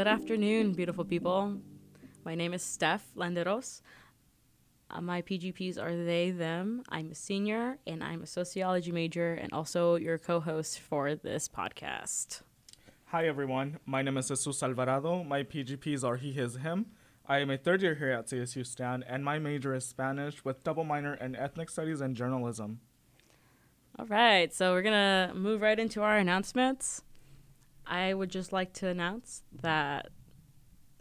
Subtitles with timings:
[0.00, 1.58] Good afternoon, beautiful people.
[2.24, 3.82] My name is Steph Landeros.
[4.88, 6.82] Uh, my PGPs are they, them.
[6.88, 11.50] I'm a senior and I'm a sociology major and also your co host for this
[11.50, 12.40] podcast.
[13.08, 13.78] Hi, everyone.
[13.84, 15.22] My name is Jesus Alvarado.
[15.22, 16.86] My PGPs are he, his, him.
[17.26, 20.64] I am a third year here at CSU Stan, and my major is Spanish with
[20.64, 22.80] double minor in ethnic studies and journalism.
[23.98, 24.94] All right, so we're going
[25.28, 27.02] to move right into our announcements.
[27.86, 30.08] I would just like to announce that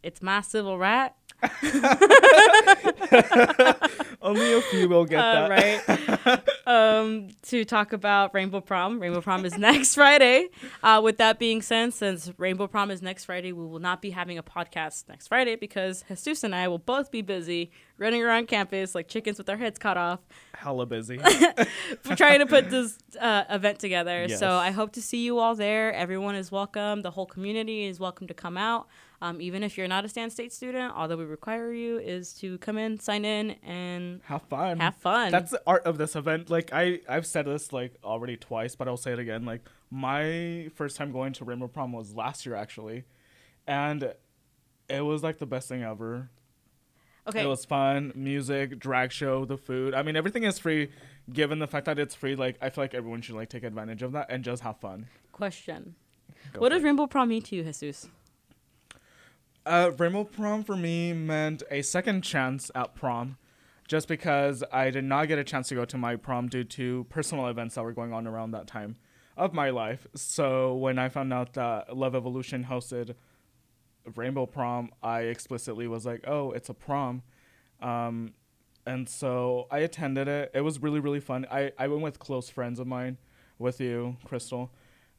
[0.03, 1.11] it's my civil right.
[4.21, 6.25] Only a few will get Uh, that.
[6.27, 6.49] right.
[6.67, 8.99] um, to talk about Rainbow Prom.
[8.99, 10.49] Rainbow Prom is next Friday.
[10.83, 14.09] Uh, with that being said, since Rainbow Prom is next Friday, we will not be
[14.09, 18.47] having a podcast next Friday because Jesus and I will both be busy running around
[18.47, 20.19] campus like chickens with our heads cut off,
[20.53, 21.17] Hella busy.
[22.01, 24.25] for trying to put this uh, event together.
[24.27, 24.39] Yes.
[24.39, 25.93] So I hope to see you all there.
[25.93, 27.01] Everyone is welcome.
[27.03, 28.87] The whole community is welcome to come out.
[29.21, 32.33] Um, even if you're not a Stan State student, all that we require you is
[32.35, 34.79] to come in, sign in, and Have fun.
[34.79, 35.31] have fun.
[35.31, 36.49] That's the art of this event.
[36.49, 39.43] Like I, I've said this like already twice, but I'll say it again.
[39.43, 43.03] Like my first time going to Rainbow Prom was last year actually,
[43.67, 44.13] and
[44.87, 46.29] it was like the best thing ever.
[47.27, 47.43] okay.
[47.43, 49.93] It was fun, music, drag show, the food.
[49.93, 50.91] I mean, everything is free.
[51.31, 54.01] Given the fact that it's free, like I feel like everyone should like take advantage
[54.01, 55.07] of that and just have fun.
[55.33, 55.95] Question.
[56.53, 56.81] Go what does.
[56.83, 58.07] Rainbow Prom mean to you, Jesus?
[59.69, 63.37] Uh, Rainbow Prom for me meant a second chance at prom,
[63.87, 67.03] just because I did not get a chance to go to my prom due to
[67.11, 68.95] personal events that were going on around that time
[69.37, 70.07] of my life.
[70.15, 73.13] So when I found out that Love Evolution hosted
[74.15, 77.21] Rainbow Prom, I explicitly was like, "Oh, it's a prom,"
[77.79, 78.33] um,
[78.87, 80.49] and so I attended it.
[80.55, 81.45] It was really really fun.
[81.51, 83.19] I I went with close friends of mine,
[83.59, 84.71] with you, Crystal,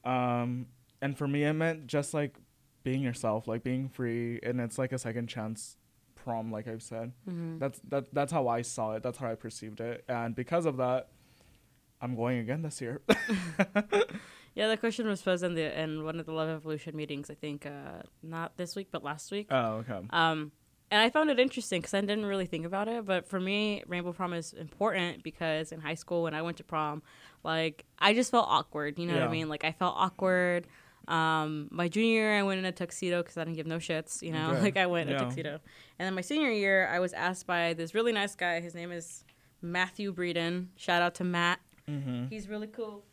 [0.05, 0.67] um,
[1.01, 2.35] and for me it meant just like
[2.83, 5.77] being yourself, like being free, and it's like a second chance
[6.15, 7.13] prom, like I've said.
[7.29, 7.59] Mm-hmm.
[7.59, 9.03] That's that that's how I saw it.
[9.03, 11.09] That's how I perceived it, and because of that,
[12.01, 13.01] I'm going again this year.
[14.55, 17.31] Yeah, the question was posed in the in one of the Love Evolution meetings.
[17.31, 19.47] I think uh, not this week, but last week.
[19.51, 20.01] oh, okay.
[20.11, 20.53] Um,
[20.91, 23.07] and I found it interesting because I didn't really think about it.
[23.07, 26.65] But for me, Rainbow Prom is important because in high school when I went to
[26.65, 27.03] prom,
[27.45, 28.99] like I just felt awkward.
[28.99, 29.49] You know what I mean?
[29.49, 30.67] Like I felt awkward.
[31.09, 34.23] Um, my junior year, I went in a tuxedo because I didn't give no shits.
[34.23, 34.61] You know, Okay.
[34.69, 35.61] like I went in a tuxedo.
[35.99, 38.61] And then my senior year, I was asked by this really nice guy.
[38.61, 39.25] His name is
[39.63, 40.69] Matthew Breeden.
[40.77, 41.61] Shout out to Matt.
[41.89, 42.27] Mm-hmm.
[42.29, 43.05] He's really cool.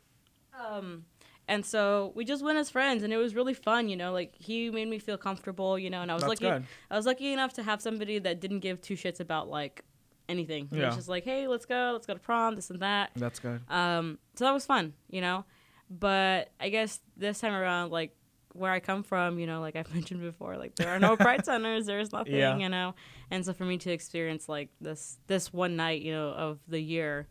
[0.57, 1.05] Um,
[1.47, 3.87] and so we just went as friends, and it was really fun.
[3.89, 5.79] You know, like he made me feel comfortable.
[5.79, 6.59] You know, and I was That's lucky.
[6.59, 6.65] good.
[6.91, 9.83] I was lucky enough to have somebody that didn't give two shits about like
[10.29, 10.67] anything.
[10.71, 10.87] Yeah.
[10.87, 13.11] was just like, hey, let's go, let's go to prom, this and that.
[13.15, 13.61] That's good.
[13.69, 15.45] Um, so that was fun, you know.
[15.89, 18.15] But I guess this time around, like
[18.53, 21.45] where I come from, you know, like I've mentioned before, like there are no pride
[21.45, 22.57] centers, there's nothing, Yeah.
[22.57, 22.95] you know.
[23.31, 26.79] And so for me to experience like this this one night, you know, of the
[26.81, 27.27] year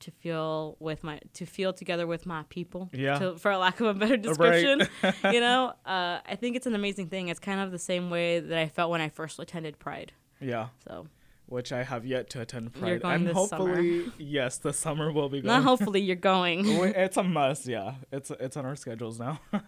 [0.00, 3.18] to feel with my to feel together with my people Yeah.
[3.18, 4.80] to, for lack of a better description
[5.30, 8.40] you know uh, i think it's an amazing thing it's kind of the same way
[8.40, 11.06] that i felt when i first attended pride Yeah, so
[11.50, 13.66] which I have yet to attend You're Pride, going and this summer.
[13.74, 15.52] hopefully, yes, the summer will be going.
[15.54, 16.64] not hopefully you're going
[17.04, 17.66] it's a must.
[17.66, 19.38] Yeah, it's it's on our schedules now.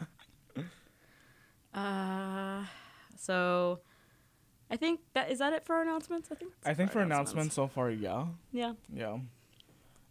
[1.74, 2.64] Uh,
[3.16, 3.80] so
[4.70, 6.28] I think that is that it for our announcements.
[6.30, 6.52] I think.
[6.66, 8.74] I think for announcements so far, yeah, Yeah.
[8.92, 9.18] yeah.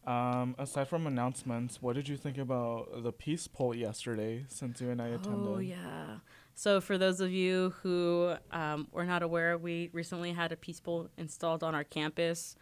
[0.08, 4.46] Um, aside from announcements, what did you think about the peace pole yesterday?
[4.48, 5.48] Since you and I attended.
[5.48, 6.18] Oh yeah.
[6.62, 10.80] So for those of you who um, were not aware, we recently had a peace
[10.80, 12.56] pole installed on our campus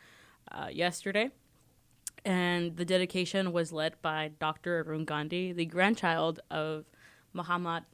[0.54, 1.32] uh, yesterday,
[2.24, 4.86] and the dedication was led by Dr.
[4.88, 6.86] Arun Gandhi, the grandchild of
[7.34, 7.86] Mahatma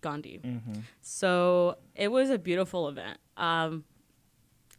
[0.00, 0.38] Gandhi.
[0.44, 0.74] Mm-hmm.
[1.00, 3.18] So it was a beautiful event.
[3.36, 3.82] Um,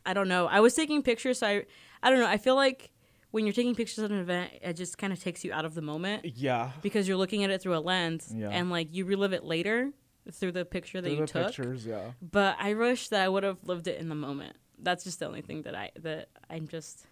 [0.06, 0.48] I don't know.
[0.48, 1.40] I was taking pictures.
[1.40, 1.66] So I,
[2.02, 2.26] I don't know.
[2.26, 2.90] I feel like
[3.32, 5.74] when you're taking pictures of an event, it just kind of takes you out of
[5.76, 6.72] the moment Yeah.
[6.82, 8.48] because you're looking at it through a lens, Yeah.
[8.48, 9.92] and like you relive it later
[10.34, 11.48] through the picture that Through you the took.
[11.48, 12.12] pictures, yeah.
[12.22, 14.56] But I wish that I would have lived it in the moment.
[14.82, 17.06] That's just the only thing that I that I'm just.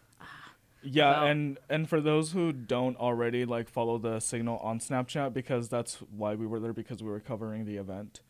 [0.84, 1.28] Yeah, Wow.
[1.28, 5.96] and and for those who don't already like follow the signal on Snapchat because that's
[6.16, 8.22] why we were there because we were covering the event.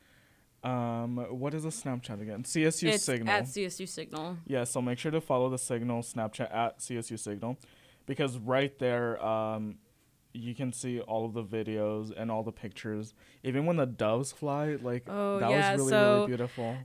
[0.63, 2.43] Um, what is a Snapchat again?
[2.43, 3.31] CSU it's Signal.
[3.33, 4.37] at CSU Signal.
[4.47, 7.57] yeah, so make sure to follow the Signal Snapchat at CSU Signal,
[8.05, 9.75] because right there, um,
[10.37, 13.13] you can see all of the videos and all the pictures.
[13.43, 16.77] Even when the doves fly, like Oh, that yeah, was really so- really beautiful.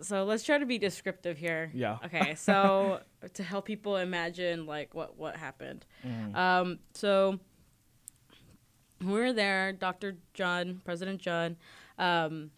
[0.00, 1.70] So let's try to be descriptive here.
[1.74, 1.98] Yeah.
[2.06, 3.00] Okay, so
[3.34, 5.86] to help people imagine like what what happened.
[6.04, 6.34] Mhm.
[6.36, 7.38] Um, so
[9.00, 10.16] we were there, Dr.
[10.34, 11.56] John, President John,
[11.98, 12.50] um,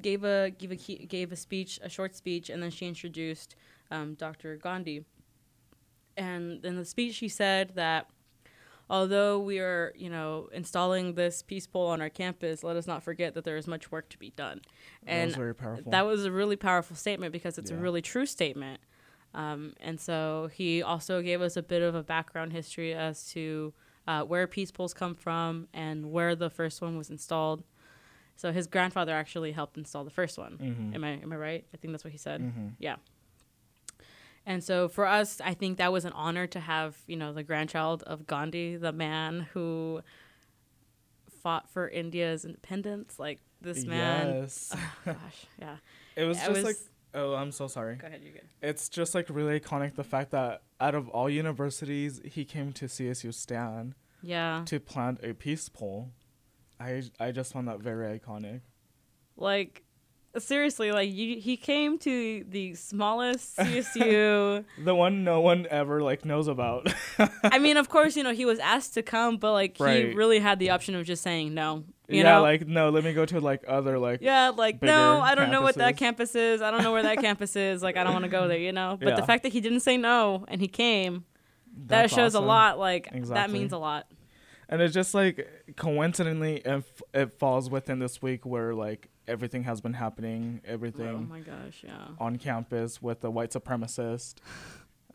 [0.00, 3.56] gave a gave a gave a speech, a short speech, and then she introduced
[3.90, 4.56] um, Dr.
[4.56, 5.04] Gandhi.
[6.16, 8.08] And in the speech, she said that
[8.88, 13.02] although we are, you know, installing this peace pole on our campus, let us not
[13.02, 14.60] forget that there is much work to be done.
[15.04, 15.90] that And was very powerful.
[15.90, 18.80] that was a really powerful statement because it's a really true statement.
[19.34, 23.74] Um, and so he also gave us a bit of a background history as to
[24.08, 27.64] uh, where peace poles come from and where the first one was installed.
[28.36, 30.58] So his grandfather actually helped install the first one.
[30.58, 30.94] Mhm.
[30.94, 31.64] Am I am I right?
[31.74, 32.40] I think that's what he said.
[32.40, 32.72] Mhm.
[32.78, 32.96] Yeah.
[34.46, 37.42] And so for us, I think that was an honor to have, you know, the
[37.42, 40.02] grandchild of Gandhi, the man who
[41.42, 43.18] fought for India's independence.
[43.18, 44.42] Like this man.
[44.42, 44.74] Yes.
[45.06, 45.76] Oh, gosh, yeah.
[46.16, 46.76] it was I just was- like
[47.14, 47.96] oh, I'm so sorry.
[47.96, 48.48] Go ahead, you're good.
[48.62, 52.86] It's just like really iconic the fact that out of all universities, he came to
[52.86, 54.62] CSU Stan Yeah.
[54.66, 56.10] to plant a peace pole.
[56.78, 58.60] I I just found that very iconic.
[59.36, 59.82] Like
[60.38, 64.64] seriously, like you, he came to the smallest CSU.
[64.84, 66.92] The one no one ever like knows about.
[67.42, 70.38] I mean, of course, you know, he was asked to come, but like he really
[70.38, 71.84] had the option of just saying no.
[72.08, 72.42] You yeah, know?
[72.42, 75.62] like no, let me go to like other like yeah, like no, I don't know
[75.62, 76.62] what that campus is.
[76.62, 77.82] I don't know where that campus is.
[77.82, 78.96] Like I don't want to go there, you know.
[79.00, 81.24] But the fact that he didn't say no and he came,
[81.86, 82.44] that shows awesome.
[82.44, 82.78] a lot.
[82.78, 84.06] Like that means a lot.
[84.68, 89.64] And it's just like coincidentally, it, f- it falls within this week where like everything
[89.64, 92.08] has been happening, Oh everything my gosh, yeah.
[92.18, 94.34] on campus with the white supremacist,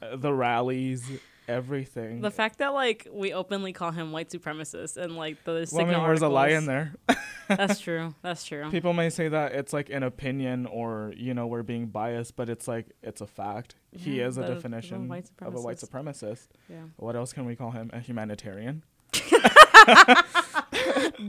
[0.01, 1.03] uh, the rallies,
[1.47, 2.21] everything.
[2.21, 5.89] The fact that like we openly call him white supremacist and like the well, I
[5.89, 6.93] mean, there's a lie in there.
[7.47, 8.15] That's true.
[8.21, 8.69] That's true.
[8.71, 12.49] People may say that it's like an opinion or you know we're being biased, but
[12.49, 13.75] it's like it's a fact.
[13.91, 15.11] he is a definition
[15.41, 16.47] of a white supremacist.
[16.69, 16.77] Yeah.
[16.97, 17.89] What else can we call him?
[17.93, 18.83] A humanitarian.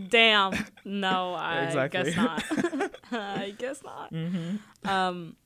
[0.08, 0.52] Damn.
[0.84, 2.02] No, I Exactly.
[2.04, 2.90] guess not.
[3.12, 4.12] I guess not.
[4.12, 4.88] Mm-hmm.
[4.88, 5.36] Um,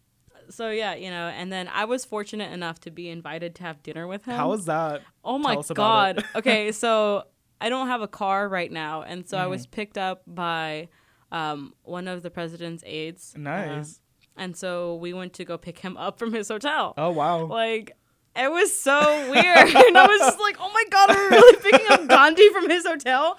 [0.48, 3.82] so yeah, you know, and then I was fortunate enough to be invited to have
[3.82, 4.36] dinner with him.
[4.36, 5.02] How was that?
[5.24, 6.24] Oh my Tell us about god.
[6.36, 7.24] okay, so
[7.60, 9.50] I don't have a car right now, and so I Mm-hmm.
[9.50, 10.88] was picked up by
[11.32, 13.34] um, one of the president's aides.
[13.36, 14.00] uh, Nice.
[14.36, 16.94] and so we went to go pick him up from his hotel.
[16.96, 17.46] oh wow.
[17.46, 17.96] Like
[18.36, 19.56] it was so weird.
[19.58, 22.68] and I was just like, oh my god, are we really picking up Gandhi from
[22.70, 23.38] his hotel?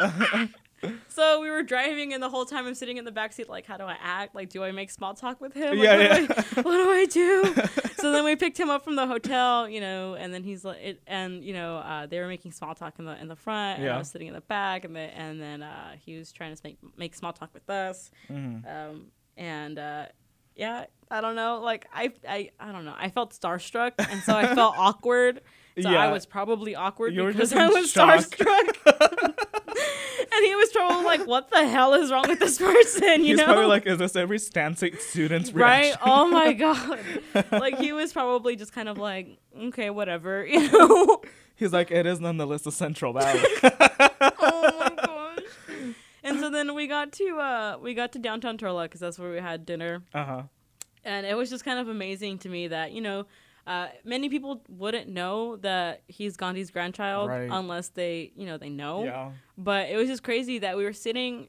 [1.08, 3.66] so we were driving and the whole time I'm sitting in the back seat like,
[3.66, 4.34] how do I act?
[4.34, 5.78] Like, do I make small talk with him?
[5.78, 7.54] Like, Yeah, what, Do I, what do I do?
[7.96, 10.78] so then we picked him up from the hotel, you know, and then he's like,
[10.78, 13.80] it, and you know, uh, they were making small talk in the in the front,
[13.80, 16.54] and I was sitting in the back, and the, and then uh, he was trying
[16.54, 18.64] to make make small talk with us, Mhm.
[18.90, 19.06] um,
[19.38, 20.06] and uh,
[20.56, 24.34] yeah, I don't know, like I, I I don't know, I felt starstruck, and so
[24.36, 25.40] I felt awkward.
[25.80, 28.20] So I was probably awkward You because I was shock.
[28.20, 28.68] starstruck.
[30.32, 33.38] and he was probably like, "What the hell is wrong with this person?" You He's
[33.38, 35.94] know, probably like, is this every Stan State student's right?
[36.02, 36.98] Oh my god!
[37.52, 41.20] like he was probably just kind of like, "Okay, whatever," you know.
[41.56, 43.40] He's like, it is nonetheless the Central Valley.
[44.20, 44.85] oh!
[46.26, 49.30] And so then we got to uh we got to downtown Turlock because that's where
[49.30, 50.02] we had dinner.
[50.12, 50.42] uh huh.
[51.04, 53.26] and it was just kind of amazing to me that you know
[53.66, 57.48] uh, many people wouldn't know that he's Gandhi's grandchild Right.
[57.50, 59.30] unless they you know they know Yeah.
[59.58, 61.48] but it was just crazy that we were sitting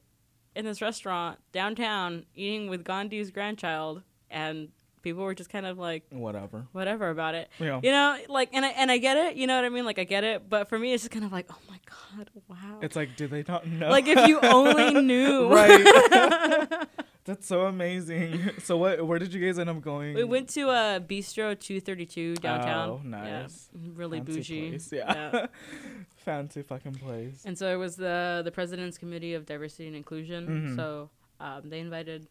[0.56, 4.02] in this restaurant downtown eating with Gandhi's grandchild
[4.32, 4.70] and
[5.08, 6.68] people were just kind of like Whatever.
[6.72, 7.80] whatever about it Yeah.
[7.84, 10.00] you know like and I, and I get it you know what I mean like
[10.00, 12.80] I get it but for me it's just kind of like oh my god wow
[12.82, 13.90] It's like, do they not know?
[13.90, 16.88] like if you only knew right.
[17.26, 18.52] That's so amazing.
[18.64, 19.06] So what?
[19.06, 20.16] Where did you guys end up going?
[20.16, 22.90] We went to uh, Bistro 232 downtown.
[22.90, 23.68] Oh, Yeah, nice.
[23.96, 24.70] really Fancy bougie.
[24.70, 25.48] place, Yeah.
[26.24, 27.44] Fancy fucking place.
[27.46, 30.48] And so it was the the president's committee of diversity and inclusion.
[30.48, 30.76] Mhm.
[30.78, 31.10] So
[31.42, 32.28] um, they invited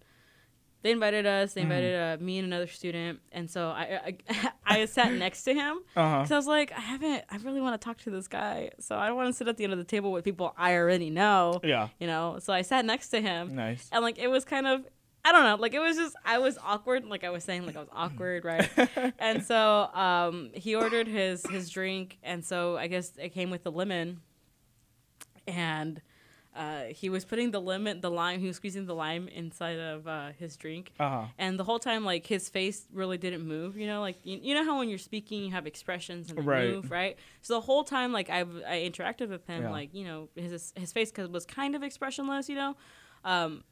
[0.83, 1.55] they invited us.
[1.55, 1.65] They Mhm.
[1.65, 3.21] invited uh, me and another student.
[3.33, 4.51] And so I I,
[4.83, 7.25] I sat next to him because I was like, I haven't.
[7.31, 8.71] I really want to talk to this guy.
[8.79, 10.75] So I don't want to sit at the end of the table with people I
[10.77, 11.61] already know.
[11.65, 11.89] Yeah.
[11.99, 12.39] You know.
[12.41, 13.55] So I sat next to him.
[13.57, 13.89] Nice.
[13.93, 14.87] and like it was kind of
[15.25, 17.75] I don't know, like it was just I was awkward, like I was saying, like
[17.75, 18.71] I was awkward, right?
[19.19, 23.65] and so um, he ordered his his drink, and so I guess it came with
[23.65, 24.21] the lemon,
[25.49, 26.01] and
[26.57, 30.07] uh, he was putting the lemon, the lime, he was squeezing the lime inside of
[30.09, 30.93] uh, his drink.
[30.99, 31.25] Uh huh.
[31.39, 33.77] And the whole time, like his face really didn't move.
[33.77, 36.43] You know, like you, you know how when you're speaking, you have expressions and they
[36.43, 36.69] Right.
[36.71, 37.19] move, right?
[37.43, 39.71] So the whole time, like I I interacted with him, Yeah.
[39.71, 42.77] like you know his his face 'cause was kind of expressionless, you know.
[43.25, 43.65] Um,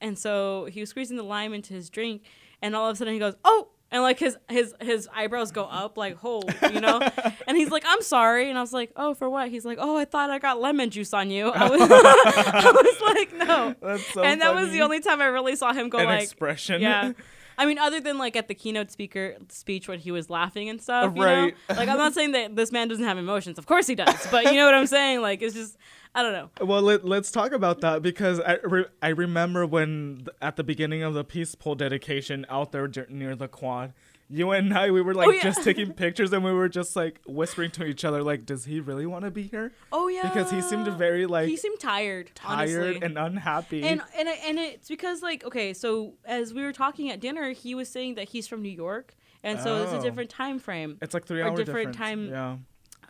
[0.00, 2.22] and so he was squeezing the lime into his drink,
[2.60, 5.64] and all of a sudden he goes, "Oh!" And like his his his eyebrows go
[5.64, 6.98] up like, "Oh," you know.
[7.46, 9.96] and he's like, "I'm sorry." And I was like, "Oh, for what?" He's like, "Oh,
[9.98, 14.06] I thought I got lemon juice on you." I was, I was like, "No." That's
[14.14, 16.80] so and that was the only time I really saw him go An like, expression.
[16.80, 17.12] yeah.
[17.58, 20.80] I mean, other than like at the keynote speaker speech when he was laughing and
[20.80, 21.54] stuff, you Right.
[21.68, 21.74] know?
[21.76, 23.58] Like I'm not saying that this man doesn't have emotions.
[23.58, 25.20] Of course he does, but you know what I'm saying?
[25.20, 25.76] Like it's just
[26.14, 26.50] I don't know.
[26.66, 30.64] Well, let, let's talk about that because I, re- I remember when th- at the
[30.64, 33.94] beginning of the peace pole dedication out there near the quad,
[34.28, 35.42] you and I we were like Oh, yeah.
[35.42, 38.78] just taking pictures and we were just like whispering to each other like, does he
[38.80, 39.72] really want to be here?
[39.90, 43.02] Oh yeah, Because he seemed very like he seemed tired, tired honestly.
[43.02, 43.82] and unhappy.
[43.82, 47.74] and and and it's because like okay, so as we were talking at dinner, he
[47.74, 50.02] was saying that he's from New York, and so it's a Oh.
[50.02, 51.96] different time frame, it's like three or hour different difference.
[51.96, 52.56] time- Yeah,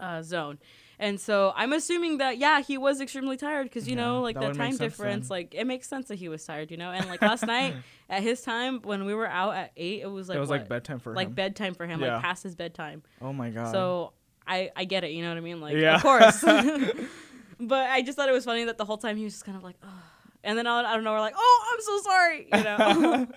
[0.01, 0.59] uh, zone.
[0.99, 4.35] And so I'm assuming that yeah, he was extremely tired because you Yeah, know like
[4.39, 5.35] that the time difference, then.
[5.37, 6.91] like it makes sense that he was tired, you know.
[6.91, 7.75] And like last night
[8.11, 10.61] at his time when we were out at eight, it was like it was what?
[10.61, 11.35] like bedtime for like him.
[11.35, 12.15] bedtime for him, Yeah.
[12.15, 13.03] like past his bedtime.
[13.21, 13.73] oh my god.
[13.73, 14.13] So
[14.47, 15.61] I I get it, you know what I mean?
[15.61, 15.97] Like Yeah.
[15.97, 16.41] of course.
[17.61, 19.57] but I just thought it was funny that the whole time he was just kind
[19.57, 20.03] of like, oh.
[20.45, 23.29] and then I, I don't know, we're like, oh, I'm so sorry, you know.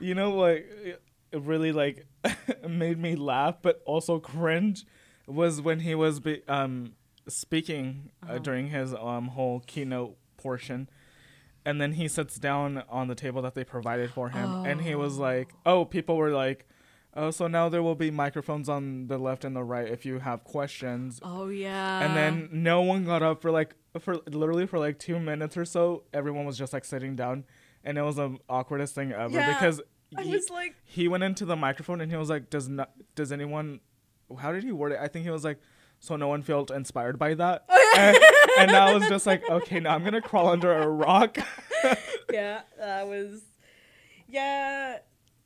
[0.00, 1.00] you know what it
[1.32, 2.06] really like
[2.68, 4.84] made me laugh but also cringe
[5.26, 6.92] was when he was be, um
[7.28, 8.38] speaking uh Uh-huh.
[8.38, 10.88] during his um whole keynote portion
[11.64, 14.94] and then he sits down on the table that they provided for him and he
[14.94, 16.68] was like oh people were like
[17.16, 20.18] oh so now there will be microphones on the left and the right if you
[20.18, 22.00] have questions oh yeah.
[22.00, 25.64] and then no one got up for like for literally for like two minutes or
[25.64, 27.44] so everyone was just like sitting down
[27.82, 29.54] and it was the awkwardest thing ever Yeah.
[29.54, 29.80] because
[30.16, 32.90] I he, was like, he went into the microphone and he was like does not
[33.14, 33.80] does anyone
[34.36, 35.58] how did he word it i think he was like
[36.00, 37.64] so no one felt inspired by that
[37.96, 38.18] and,
[38.58, 41.38] and i was just like okay now i'm gonna crawl under a rock
[42.32, 43.42] yeah, that was,
[44.28, 44.98] yeah.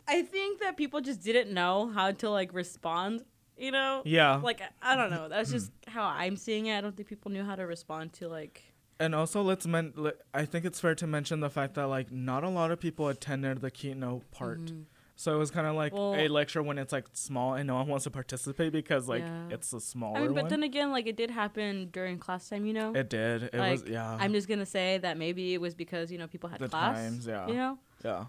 [0.07, 3.25] I think that people just didn't know how to like respond.
[3.57, 4.03] You know.
[4.05, 5.29] yeah Like I don't know.
[5.29, 6.79] That's just how I'm seeing it.
[6.79, 8.63] I don't think people knew how to respond to like.
[9.01, 9.93] and also let's men
[10.35, 13.07] i think it's fair to mention the fact that like not a lot of people
[13.09, 14.83] attended the keynote part mm-hmm.
[15.21, 17.75] So it was kind of like Well- a lecture when it's like small and no
[17.75, 19.49] one wants to participate because like Yeah.
[19.51, 22.49] it's a smaller I mean, but one then again, like it did happen during class
[22.49, 22.65] time.
[22.67, 22.93] You know.
[22.95, 26.13] it did it like, was yeah I'm just gonna say that maybe it was because
[26.13, 26.97] you know people had The class.
[26.97, 27.49] times, yeah.
[27.49, 27.79] You know.
[28.05, 28.25] yeah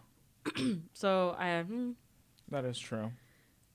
[0.93, 1.61] So I.
[1.61, 1.91] Hmm.
[2.49, 3.11] that is true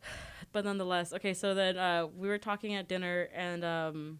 [0.53, 1.35] but nonetheless, okay.
[1.35, 4.19] So then uh, we were talking at dinner, and um,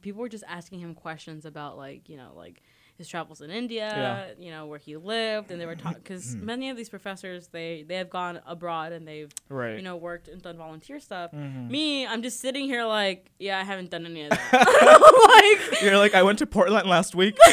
[0.00, 2.62] people were just asking him questions about like you know like
[3.00, 4.44] his travels in India, Yeah.
[4.44, 7.84] you know where he lived, and they were taught because many of these professors they
[7.88, 11.32] they have gone abroad and they've right you know worked and done volunteer stuff.
[11.32, 11.68] Mhm.
[11.70, 15.58] Me, I'm just sitting here like yeah, I haven't done any of that.
[15.70, 17.36] like you're like i went to portland last week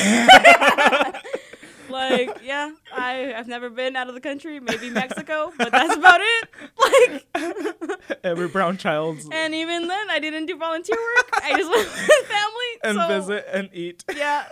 [1.89, 6.19] like yeah, I I've never been out of the country, maybe Mexico, but that's about
[6.21, 6.49] it.
[6.83, 7.23] Like.
[8.23, 11.29] every brown child's And even then, I didn't do volunteer work.
[11.43, 12.71] I just went with family.
[12.83, 14.45] and so, visit and eat Yeah.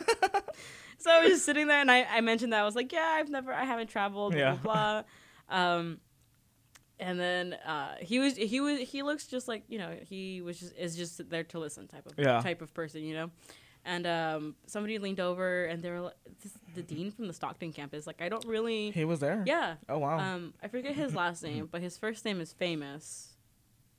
[0.97, 3.15] so I was just sitting there, and I, I mentioned that I was like, yeah,
[3.17, 4.53] I've never, I haven't traveled, blah Yeah.
[4.63, 5.03] blah.
[5.49, 5.57] blah.
[5.75, 5.99] Um,
[6.99, 10.59] and then uh, he was, he was, he looks just like you know, he was
[10.59, 12.39] just is just there to listen type of Yeah.
[12.41, 13.31] type of person, you know.
[13.87, 17.71] And um, somebody leaned over, and they were like, this, the dean from the Stockton
[17.71, 18.07] campus.
[18.07, 19.75] Like, I don't really, he was there yeah.
[19.87, 23.34] oh wow Um, I forget his last name, but his first name is famous.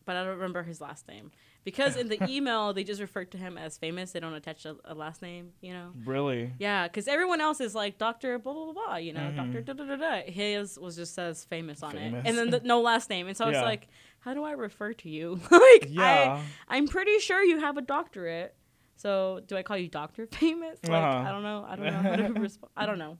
[0.06, 1.30] But I don't remember his last name
[1.64, 4.12] because in the email they just referred to him as famous.
[4.12, 5.90] They don't attach a, a last name, you know.
[6.06, 9.36] really Yeah, because everyone else is like Doctor blah blah blah, blah you know, Mhm.
[9.36, 10.22] Doctor da da da da.
[10.30, 12.24] His was just says famous on Famous.
[12.24, 13.26] it, and then the, no last name.
[13.26, 13.62] And so it's Yeah.
[13.64, 13.88] like,
[14.20, 15.40] how do I refer to you?
[15.50, 18.54] like, yeah I, I'm pretty sure you have a doctorate.
[18.94, 20.78] So do I call you Doctor Famous?
[20.84, 21.28] Like Uh-huh.
[21.28, 21.66] I don't know.
[21.68, 22.70] I don't know how to respond.
[22.76, 23.18] I don't know.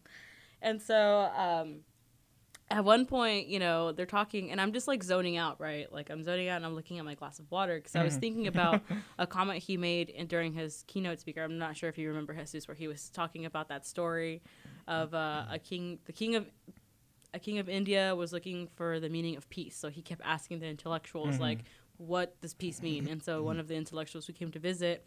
[0.62, 0.97] And so
[1.37, 1.81] um,
[2.68, 5.92] at one point, you know, they're talking, and I'm just like zoning out, right?
[5.92, 8.16] Like I'm zoning out, and I'm looking at my glass of water because I was
[8.16, 8.82] thinking about
[9.18, 11.42] a comment he made in, during his keynote speaker.
[11.42, 14.42] I'm not sure if you remember Jesus, where he was talking about that story
[14.88, 16.46] of uh, a king, the king of
[17.35, 19.76] a king of India was looking for the meaning of peace.
[19.76, 21.61] So he kept asking the intellectuals, like,
[21.99, 23.06] what does peace mean?
[23.08, 25.04] And so one of the intellectuals who came to visit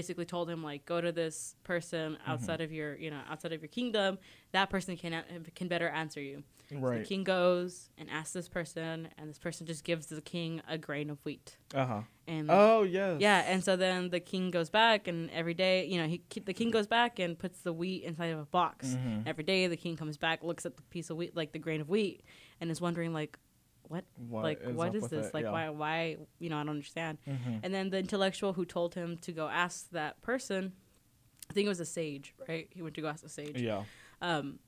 [0.00, 3.60] basically told him, like, go to this person outside of your, you know, outside of
[3.62, 4.18] your kingdom.
[4.52, 5.12] That person can
[5.54, 6.42] can better answer you.
[6.68, 10.60] So the king goes and asks this person, and this person just gives the king
[10.68, 11.56] a grain of wheat.
[11.74, 15.86] uh-huh And oh yes yeah, and so then the king goes back, and every day,
[15.86, 16.18] you know, he
[16.50, 18.96] the king goes back and puts the wheat inside of a box.
[18.96, 19.22] Mhm.
[19.30, 21.80] Every day, the king comes back, looks at the piece of wheat, like the grain
[21.80, 22.18] of wheat,
[22.60, 23.38] and is wondering, like,
[23.88, 24.04] what,
[24.42, 25.26] like, what is this?
[25.28, 25.34] it?
[25.34, 25.52] Like, Yeah.
[25.52, 27.18] why, why, you know, I don't understand.
[27.26, 27.60] Mhm.
[27.62, 30.72] And then the intellectual who told him to go ask that person,
[31.50, 32.68] I think it was a sage, right?
[32.72, 33.60] He went to go ask a sage.
[33.60, 33.84] yeah
[34.20, 34.58] Um,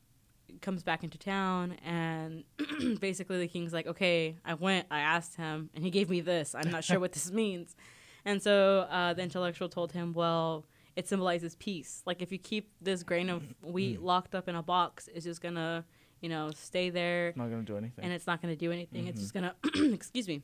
[0.63, 2.45] comes back into town, and
[3.01, 4.87] basically the king's like, "Okay, I went.
[4.91, 6.55] I asked him, and he gave me this.
[6.55, 7.77] I'm not sure what this means."
[8.25, 10.65] And so uh, the intellectual told him, "Well,
[10.97, 12.03] it symbolizes peace.
[12.07, 15.41] Like if you keep this grain of wheat locked up in a box, it's just
[15.43, 15.85] gonna,
[16.21, 18.05] you know, stay there, Not gonna do anything.
[18.05, 19.03] and it's not gonna do anything.
[19.03, 19.11] Mm-hmm.
[19.11, 19.55] It's just gonna,
[19.95, 20.43] excuse me,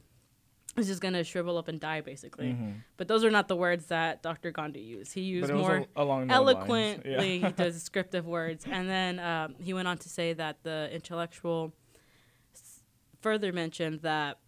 [0.76, 2.74] it's just gonna shrivel up and die, basically." Mhm.
[2.96, 4.50] But those are not the words that Dr.
[4.50, 5.12] Gandhi used.
[5.14, 7.50] He used But it was more al- eloquently Yeah.
[7.56, 8.64] descriptive words.
[8.68, 11.72] And then um, he went on to say that the intellectual
[12.54, 12.80] s-
[13.20, 14.38] further mentioned that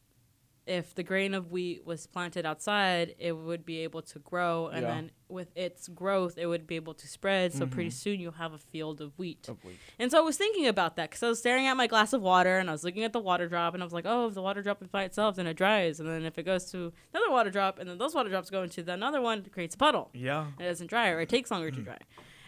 [0.66, 4.82] if the grain of wheat was planted outside, it would be able to grow, and
[4.82, 4.94] Yeah.
[4.94, 7.52] then with its growth, it would be able to spread.
[7.52, 7.92] So pretty Mhm.
[7.94, 9.49] soon you'll have a field of wheat.
[9.49, 9.78] Of wheat.
[9.99, 12.20] And so I was thinking about that because I was staring at my glass of
[12.23, 14.35] water and I was looking at the water drop and I was like, oh, if
[14.35, 16.00] the water drop is by itself, then it dries.
[16.00, 18.62] And then if it goes to another water drop and then those water drops go
[18.64, 20.11] into the another one, it creates a puddle.
[20.14, 20.49] Yeah.
[20.58, 21.76] It doesn't dry or it takes longer Mm-hmm.
[21.78, 21.99] to dry.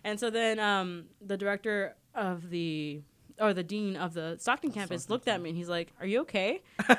[0.05, 3.03] And so then um, the director of the
[3.41, 6.07] or the dean of the Stockton campus Stockton looked at me and he's like, "Are
[6.07, 6.97] you okay?" and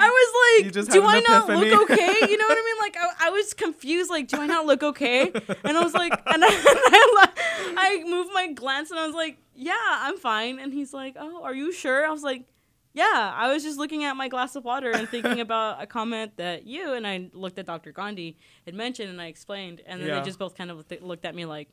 [0.00, 2.78] I was like, "Do I not look okay?" You know what I mean?
[2.80, 4.10] Like I, I was confused.
[4.10, 5.30] Like, do I not look okay?
[5.64, 9.38] And I was like, and I, I, I moved my glance and I was like,
[9.54, 12.44] "Yeah, I'm fine." And he's like, "Oh, are you sure?" I was like.
[12.92, 13.04] Yeah,
[13.36, 16.66] I was just looking at my glass of water and thinking about a comment that
[16.66, 17.92] you and I looked at Dr.
[17.92, 20.18] Gandhi had mentioned, and I explained, and then Yeah.
[20.18, 21.68] they just both kind of looked at me like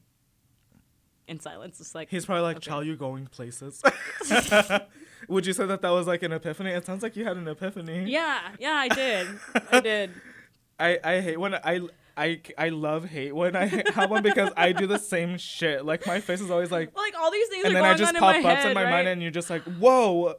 [1.28, 1.80] in silence.
[1.80, 2.70] It's like He's probably like, Okay.
[2.70, 3.82] "Chow, you going places?"
[5.28, 6.72] Would you say that that was like an epiphany?
[6.72, 8.06] It sounds like you had an epiphany.
[8.10, 9.28] yeah, yeah, I did,
[9.72, 10.12] I did.
[10.80, 11.82] I I hate when I.
[12.20, 15.86] I, I love hate when I have one because I do the same shit.
[15.86, 17.94] Like my face is always like, Well, like all these things and are then going
[17.94, 18.90] I just on in pop my up head, in my right?
[18.90, 20.34] mind, and you're just like, whoa.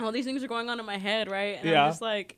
[0.00, 1.58] all these things are going on in my head, right?
[1.60, 1.84] And Yeah.
[1.84, 2.36] I'm just like,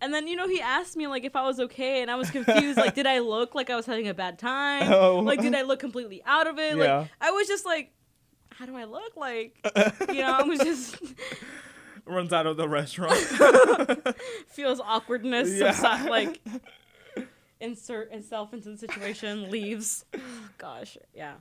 [0.00, 2.30] and then you know he asked me like if I was okay, and I was
[2.30, 2.76] confused.
[2.78, 4.92] like, did I look like I was having a bad time?
[4.92, 5.18] Oh.
[5.20, 6.76] Like, did I look completely out of it?
[6.76, 6.98] Yeah.
[7.00, 7.92] Like, I was just like,
[8.50, 9.16] how do I look?
[9.16, 9.56] Like,
[10.08, 10.96] you know, I was just
[12.06, 13.18] Runs out of the restaurant.
[14.48, 15.50] feels awkwardness.
[15.50, 15.74] Yeah.
[15.74, 16.40] subsi- like
[17.60, 20.04] insert itself into the situation, leaves.
[20.58, 21.34] Gosh, yeah.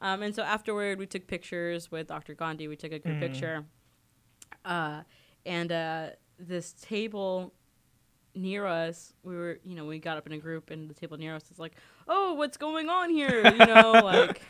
[0.00, 2.34] Um, and so afterward, we took pictures with Dr.
[2.34, 2.66] Gandhi.
[2.66, 3.20] We took a group Mhm.
[3.20, 3.64] picture.
[4.64, 5.02] Uh,
[5.46, 6.06] and uh,
[6.38, 7.52] this table
[8.34, 11.16] near us, we were, you know, we got up in a group, and the table
[11.16, 11.72] near us is like,
[12.08, 14.42] "Oh, what's going on here?" You know, like.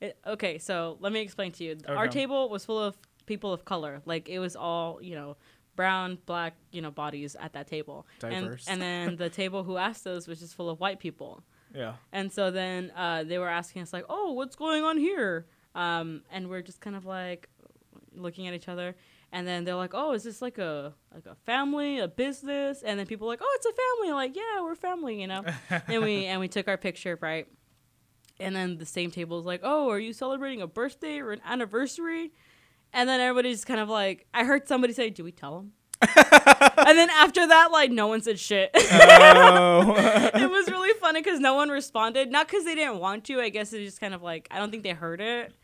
[0.00, 1.76] It, okay, so let me explain to you.
[1.86, 4.02] Our table was full of people of color.
[4.04, 5.36] Like it was all, you know,
[5.76, 8.04] brown, black, you know, bodies at that table.
[8.18, 8.66] Diverse.
[8.66, 11.44] And, and then the table who asked us was just full of white people.
[11.72, 11.94] yeah.
[12.12, 16.22] And so then uh, they were asking us like, "Oh, what's going on here?" Um,
[16.32, 17.48] and we're just kind of like
[18.14, 18.96] looking at each other.
[19.34, 22.98] And then they're like, "Oh, is this like a like a family, a business?" And
[22.98, 25.42] then people are like, "Oh, it's a family." Like, "Yeah, we're family," you know.
[25.88, 27.46] and we and we took our picture, right?
[28.38, 31.40] And then the same table is like, "Oh, are you celebrating a birthday or an
[31.46, 32.32] anniversary?"
[32.92, 36.98] And then everybody's kind of like, I heard somebody say, "Do we tell them?" and
[36.98, 38.70] then after that, like, no one said shit.
[38.74, 39.94] Oh.
[40.34, 42.30] it was really funny because no one responded.
[42.30, 43.40] Not because they didn't want to.
[43.40, 45.54] I guess it's just kind of like I don't think they heard it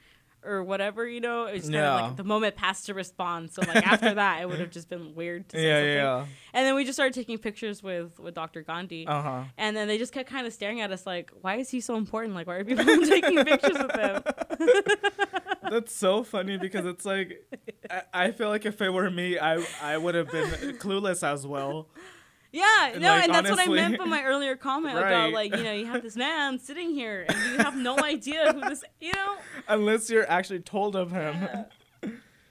[0.45, 1.07] or whatever.
[1.07, 1.95] You know, it was kind of Yeah.
[2.03, 3.51] like the moment passed to respond.
[3.51, 5.77] So like after that, it would have just been weird to say yeah,
[6.21, 6.29] something.
[6.29, 6.35] yeah.
[6.55, 8.63] And then we just started taking pictures with with Dr.
[8.63, 9.07] Gandhi.
[9.07, 9.45] Uh huh.
[9.57, 11.97] And then they just kept kind of staring at us like, why is he so
[11.97, 12.35] important?
[12.35, 14.23] Like, why are people taking pictures with him?
[15.71, 17.45] That's so funny because it's like,
[17.91, 20.49] I, I feel like if it were me, I I would have been
[20.79, 21.89] clueless as well.
[22.51, 25.55] Yeah, And, no, like, and that's what I meant by my earlier comment about like,
[25.55, 28.83] you know, you have this man sitting here and you have no idea who this,
[29.01, 29.37] you know,
[29.69, 31.37] Unless you're actually told of him.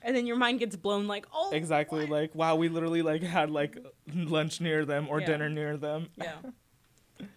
[0.04, 2.02] and then your mind gets blown like, oh, Exactly.
[2.02, 2.10] what?
[2.10, 3.78] Like, wow, we literally like had like
[4.14, 5.26] lunch near them or Yeah.
[5.28, 6.10] dinner near them.
[6.18, 6.36] yeah.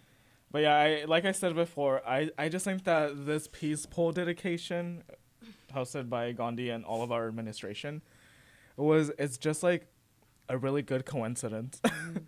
[0.51, 4.11] But yeah, I like I said before, I I just think that this peace pole
[4.11, 5.01] dedication,
[5.73, 8.01] hosted by Gandhi and all of our administration,
[8.75, 9.87] was it's just like
[10.49, 11.79] a really good coincidence.
[11.85, 12.23] Mm.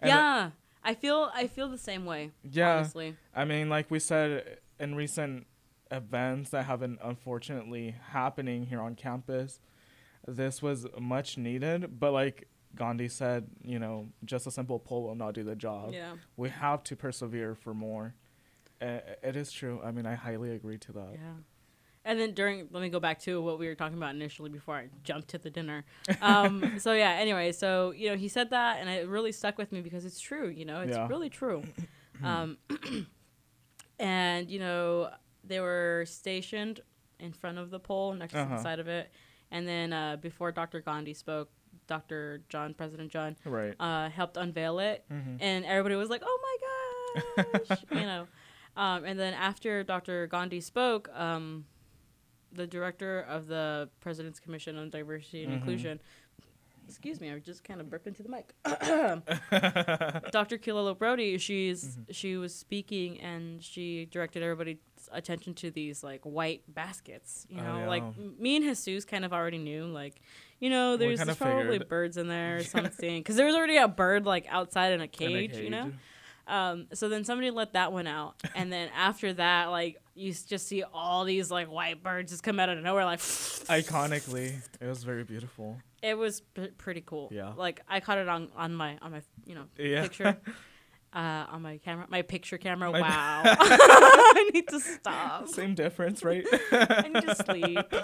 [0.00, 0.50] And, yeah,
[0.84, 2.30] I feel I feel the same way.
[2.42, 2.76] Yeah.
[2.76, 3.16] honestly.
[3.34, 5.46] I mean, like we said in recent
[5.90, 9.60] events that have been unfortunately happening here on campus,
[10.26, 11.98] this was much needed.
[11.98, 15.92] But like Gandhi said, you know, just a simple pole will not do the job.
[15.92, 18.14] Yeah, We have to persevere for more.
[18.80, 19.80] Uh, it is true.
[19.82, 21.08] I mean, I highly agree to that.
[21.14, 21.32] yeah.
[22.04, 24.76] And then during, let me go back to what we were talking about initially before
[24.76, 25.84] I jumped to the dinner.
[26.22, 27.10] Um, so yeah.
[27.12, 30.20] Anyway, so you know, he said that, and it really stuck with me because it's
[30.20, 30.48] true.
[30.48, 31.06] You know, it's Yeah.
[31.08, 31.62] really true.
[32.24, 32.58] Um,
[33.98, 35.10] and you know,
[35.44, 36.80] they were stationed
[37.20, 38.56] in front of the pole next to Uh-huh.
[38.56, 39.12] the side of it,
[39.50, 40.80] and then uh, before Dr.
[40.80, 41.50] Gandhi spoke,
[41.86, 42.42] Dr.
[42.48, 43.74] John, President John, Right.
[43.80, 48.26] uh, helped unveil it, hmm and everybody was like, "Oh my gosh," you know.
[48.76, 50.26] Um, and then after Dr.
[50.28, 51.66] Gandhi spoke, um,
[52.52, 55.56] the director of the President's Commission on Diversity and Mhm.
[55.56, 56.00] Inclusion.
[56.86, 58.54] Excuse me, I just kind of burped into the mic.
[60.30, 60.56] Dr.
[60.58, 62.12] Kilolo Brody, she's Mm-hmm.
[62.12, 64.78] she was speaking and she directed everybody's
[65.12, 67.46] attention to these like white baskets.
[67.50, 67.88] You Oh, know, yeah.
[67.88, 70.20] like m- me and Jesus kind of already knew, like,
[70.60, 73.88] you know, there's, there's probably birds in there or something because there was already a
[73.88, 75.92] bird like outside in a In a cage, you know.
[76.48, 80.66] Um, so then somebody let that one out, and then after that, like you just
[80.66, 83.18] see all these like white birds just come out of nowhere, like
[83.68, 85.76] Iconically, it was very beautiful.
[86.02, 87.28] it was p- pretty cool.
[87.30, 87.52] Yeah.
[87.56, 90.02] like I caught it on on my on my you know Yeah.
[90.02, 90.36] picture.
[91.10, 92.92] Uh, on my camera, my picture camera.
[92.92, 95.48] My- wow, I need to stop.
[95.48, 96.44] Same difference, right?
[96.70, 97.94] I need to sleep.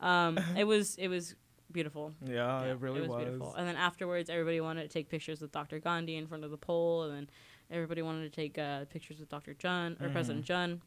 [0.00, 1.34] Um, it was it was
[1.72, 2.12] beautiful.
[2.24, 3.22] yeah, Yeah, it really was.
[3.24, 3.54] beautiful.
[3.54, 5.78] And then afterwards, everybody wanted to take pictures with Dr.
[5.78, 7.30] Gandhi in front of the pole, and then
[7.70, 9.54] everybody wanted to take uh, pictures with Dr.
[9.54, 10.12] Junn or Mhm.
[10.12, 10.82] President Junn.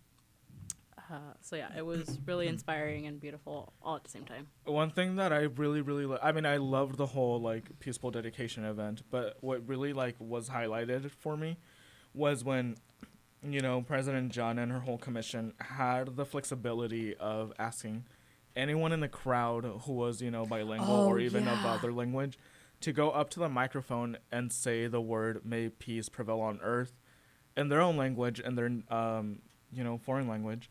[1.10, 4.48] Uh, so yeah, it was really inspiring and beautiful all at the same time.
[4.64, 8.10] One thing that I really, really, li- I mean, I loved the whole like peaceful
[8.10, 11.58] dedication event, but what really like was highlighted for me
[12.16, 12.78] was when,
[13.44, 18.06] you know, President John and her whole commission had the flexibility of asking
[18.56, 21.74] anyone in the crowd who was, you know, bilingual Oh, or even of yeah.
[21.74, 22.38] other language
[22.82, 27.00] to go up to the microphone and say the word "May peace prevail on earth"
[27.58, 29.40] in their own language and their, um,
[29.72, 30.70] you know, foreign language.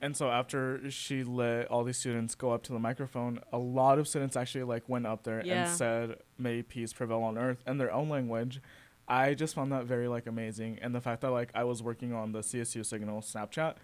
[0.00, 3.98] And so after she let all these students go up to the microphone, a lot
[3.98, 5.66] of students actually like went up there Yeah.
[5.68, 8.60] and said, "May peace prevail on earth" in their own language.
[9.08, 12.12] I just found that very like amazing, and the fact that like I was working
[12.12, 13.76] on the CSU Signal Snapchat,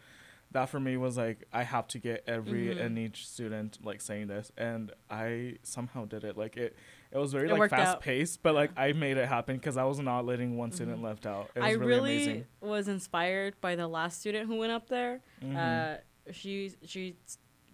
[0.54, 2.80] that for me was like I have to get every Mhm.
[2.80, 6.36] and each student like saying this, and I somehow did it.
[6.38, 6.74] Like it,
[7.12, 8.00] it was very It like fast out.
[8.00, 11.04] paced, but like I made it happen because I was not letting one student Mhm.
[11.04, 11.50] left out.
[11.54, 12.46] It was I really, really amazing.
[12.60, 15.20] was inspired by the last student who went up there.
[15.42, 15.56] Mhm.
[15.56, 16.00] Uh,
[16.32, 17.16] she she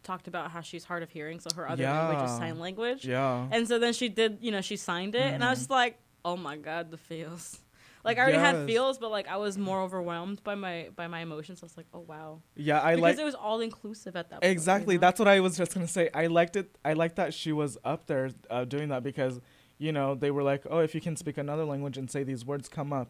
[0.02, 3.04] talked about how she's hard of hearing, so her other language is sign language.
[3.06, 3.46] yeah.
[3.52, 5.60] And so then she did, you know, she signed it, and I was Mhm.
[5.62, 7.60] just like, oh my god, the feels.
[8.04, 8.66] Like I already had Yes.
[8.66, 11.62] feels, but like I was more overwhelmed by my by my emotions.
[11.62, 14.30] I was like, oh wow, yeah, I like because like it was all inclusive at
[14.30, 14.40] that.
[14.40, 14.94] point, you Exactly.
[14.96, 15.00] know?
[15.00, 16.08] That's what I was just gonna say.
[16.14, 16.76] I liked it.
[16.84, 19.40] I liked that she was up there uh, doing that because,
[19.78, 22.44] you know, they were like, "Oh, if you can speak another language and say these
[22.44, 23.08] words, come up."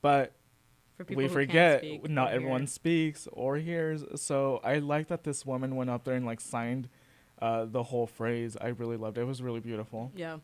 [0.00, 0.32] But
[0.96, 2.66] For we who can't forget speak not or everyone hear.
[2.68, 4.04] speaks or hears.
[4.20, 6.88] So I like that this woman went up there and like signed
[7.42, 8.56] uh, the whole phrase.
[8.60, 9.22] I really loved it.
[9.22, 10.12] It was really beautiful.
[10.14, 10.38] Yeah,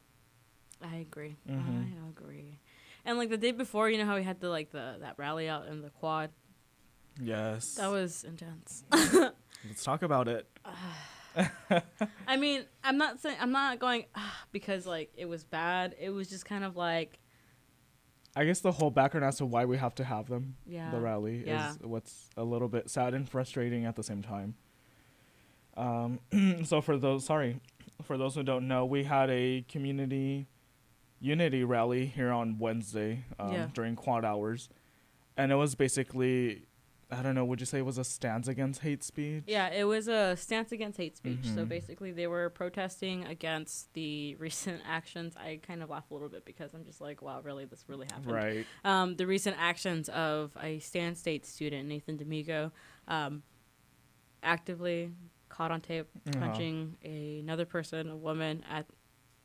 [0.82, 1.36] I agree.
[1.48, 1.84] Mhm.
[2.04, 2.58] I agree.
[3.06, 5.48] And like the day before, you know how we had the like the that rally
[5.48, 6.30] out in the quad.
[7.20, 7.76] Yes.
[7.76, 8.84] That was intense.
[8.92, 10.46] Let's talk about it.
[12.26, 15.94] I mean, I'm not saying I'm not going ah, because like it was bad.
[16.00, 17.20] It was just kind of like
[18.34, 20.90] I guess the whole background as to why we have to have them, yeah.
[20.90, 21.70] the rally, Yeah.
[21.70, 24.56] is what's a little bit sad and frustrating at the same time.
[25.74, 26.20] Um,
[26.64, 27.60] so for those, sorry,
[28.02, 30.48] for those who don't know, we had a community
[31.20, 33.66] unity rally here on Wednesday um, Yeah.
[33.72, 34.68] during quad hours,
[35.36, 36.66] and it was basically,
[37.10, 39.44] I don't know, would you say it was a stance against hate speech?
[39.46, 41.44] Yeah, it was a stance against hate speech.
[41.44, 41.68] So Mhm.
[41.68, 45.36] basically, they were protesting against the recent actions.
[45.36, 48.06] I kind of laugh a little bit because I'm just like, wow, really, this really
[48.06, 48.32] happened.
[48.32, 48.66] Right.
[48.84, 52.72] Um, the recent actions of a Stan State student, Nathan Damigo,
[53.08, 53.42] um,
[54.42, 55.12] actively
[55.48, 56.40] caught on tape Uh-huh.
[56.40, 58.86] punching another person, a woman, at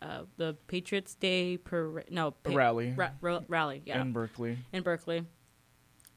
[0.01, 2.05] uh, the Patriots Day parade.
[2.09, 3.81] No, pa- rally ra- ra- rally.
[3.85, 4.57] Yeah, in Berkeley.
[4.73, 5.25] in Berkeley.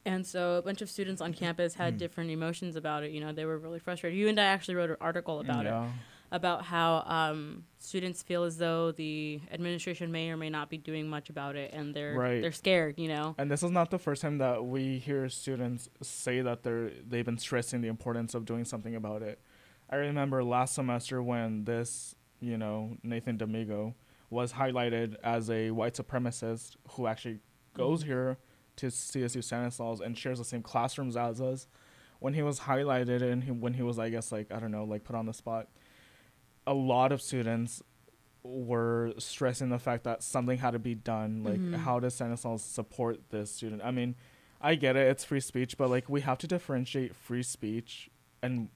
[0.07, 1.97] And so a bunch of students on campus had Mm.
[1.97, 3.11] different emotions about it.
[3.11, 4.17] You know, they were really frustrated.
[4.19, 5.91] You and I actually wrote an article about it,
[6.31, 11.07] about how um, students feel as though the administration may or may not be doing
[11.07, 12.39] much about it, and they're Right.
[12.41, 12.99] they're scared.
[12.99, 16.61] You know, And this is not the first time that we hear students say that
[16.61, 19.39] they're they've been stressing the importance of doing something about it.
[19.89, 23.93] I remember last semester when this, you know, Nathan Damigo
[24.29, 27.39] was highlighted as a white supremacist who actually
[27.73, 28.07] goes Mhm.
[28.07, 28.37] here
[28.77, 31.67] to CSU Stanislaus and shares the same classrooms as us.
[32.19, 34.83] When he was highlighted and he, when he was, I guess, like I don't know,
[34.83, 35.69] like put on the spot,
[36.67, 37.81] a lot of students
[38.43, 41.43] were stressing the fact that something had to be done.
[41.43, 41.75] Like, Mhm.
[41.77, 43.81] how does Stanislaus support this student?
[43.83, 44.15] I mean,
[44.61, 48.09] I get it, it's free speech, but like we have to differentiate free speech
[48.41, 48.69] and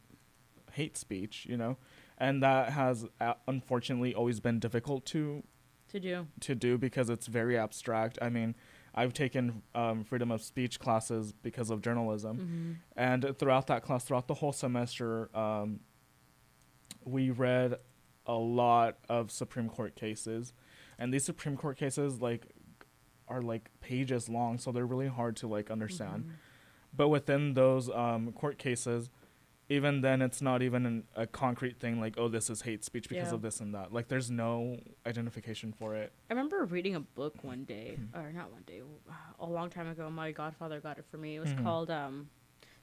[0.73, 1.77] hate speech, you know,
[2.19, 5.43] and that has uh, unfortunately always been difficult to
[5.89, 6.27] to do.
[6.41, 8.19] to do because it's very abstract.
[8.21, 8.55] I mean,
[8.93, 14.03] I've taken um, freedom of speech classes because of journalism, hmm and throughout that class,
[14.03, 15.79] throughout the whole semester, um,
[17.05, 17.75] we read
[18.25, 20.53] a lot of Supreme Court cases,
[20.97, 22.47] and these Supreme Court cases like
[23.27, 26.23] are like pages long, so they're really hard to like understand.
[26.23, 26.33] Mm-hmm.
[26.95, 29.09] But within those um, court cases,
[29.69, 33.07] even then it's not even an, a concrete thing like oh this is hate speech
[33.07, 33.35] because Yeah.
[33.35, 37.43] of this and that like there's no identification for it I remember reading a book
[37.43, 38.19] one day, Hmm.
[38.19, 38.81] or not one day,
[39.39, 40.09] a long time ago.
[40.09, 41.35] My godfather got it for me.
[41.35, 41.63] It was Mhm.
[41.63, 42.29] called um,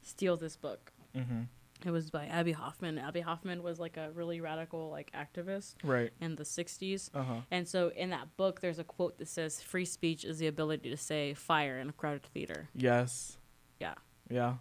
[0.01, 1.43] "Steal This Book." mm-hmm.
[1.85, 2.97] It was by Abbie Hoffman.
[2.97, 7.67] Abbie Hoffman was like a really radical like activist right in the '60s, uh-huh and
[7.67, 10.97] so in that book, there's a quote that says, "Free speech is the ability to
[10.97, 13.37] say fire in a crowded theater." yes
[13.79, 13.93] Yeah.
[14.29, 14.55] yeah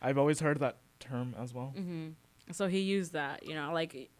[0.00, 2.08] i've always heard that term as well hmm
[2.52, 4.10] So he used that, you know, like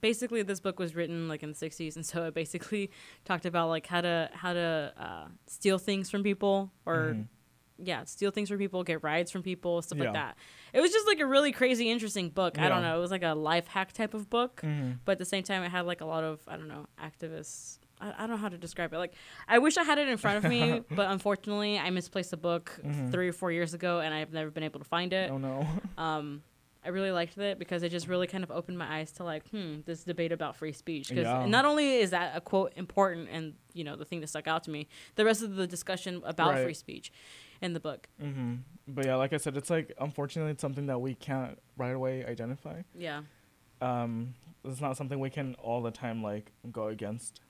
[0.00, 2.90] basically this book was written like in the 60s and so it basically
[3.24, 7.26] talked about like how to how to uh, steal things from people or Mhm.
[7.82, 10.04] yeah, steal things from people, get rides from people, stuff Yeah.
[10.04, 10.36] like that.
[10.74, 12.58] It was just like a really crazy interesting book.
[12.58, 14.98] I don't know, it was like a life hack type of book, Mhm.
[15.06, 17.78] but at the same time it had like a lot of I don't know, activists
[18.00, 18.98] I, I don't know how to describe it.
[18.98, 19.14] Like,
[19.48, 22.78] I wish I had it in front of me, but unfortunately, I misplaced the book
[22.84, 23.10] Mhm.
[23.10, 25.66] three or four years ago, and I've never been able to find it oh no
[25.98, 26.42] um,
[26.82, 29.46] I really liked it because it just really kind of opened my eyes to like,
[29.50, 31.10] hmm, this debate about free speech.
[31.10, 31.44] Because Yeah.
[31.46, 34.64] not only is that a quote important and you know the thing that stuck out
[34.64, 36.64] to me, the rest of the discussion about Right.
[36.64, 37.12] free speech
[37.60, 38.08] in the book.
[38.18, 38.54] hmm
[38.88, 42.24] But yeah, like I said, it's like unfortunately it's something that we can't right away
[42.24, 42.80] identify.
[42.98, 43.22] Yeah,
[43.82, 44.34] Um,
[44.64, 47.40] it's not something we can all the time like go against.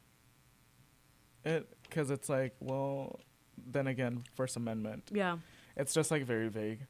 [1.44, 3.20] It because it's like well,
[3.66, 5.04] then again, First Amendment.
[5.12, 5.38] yeah,
[5.76, 6.86] It's just like very vague.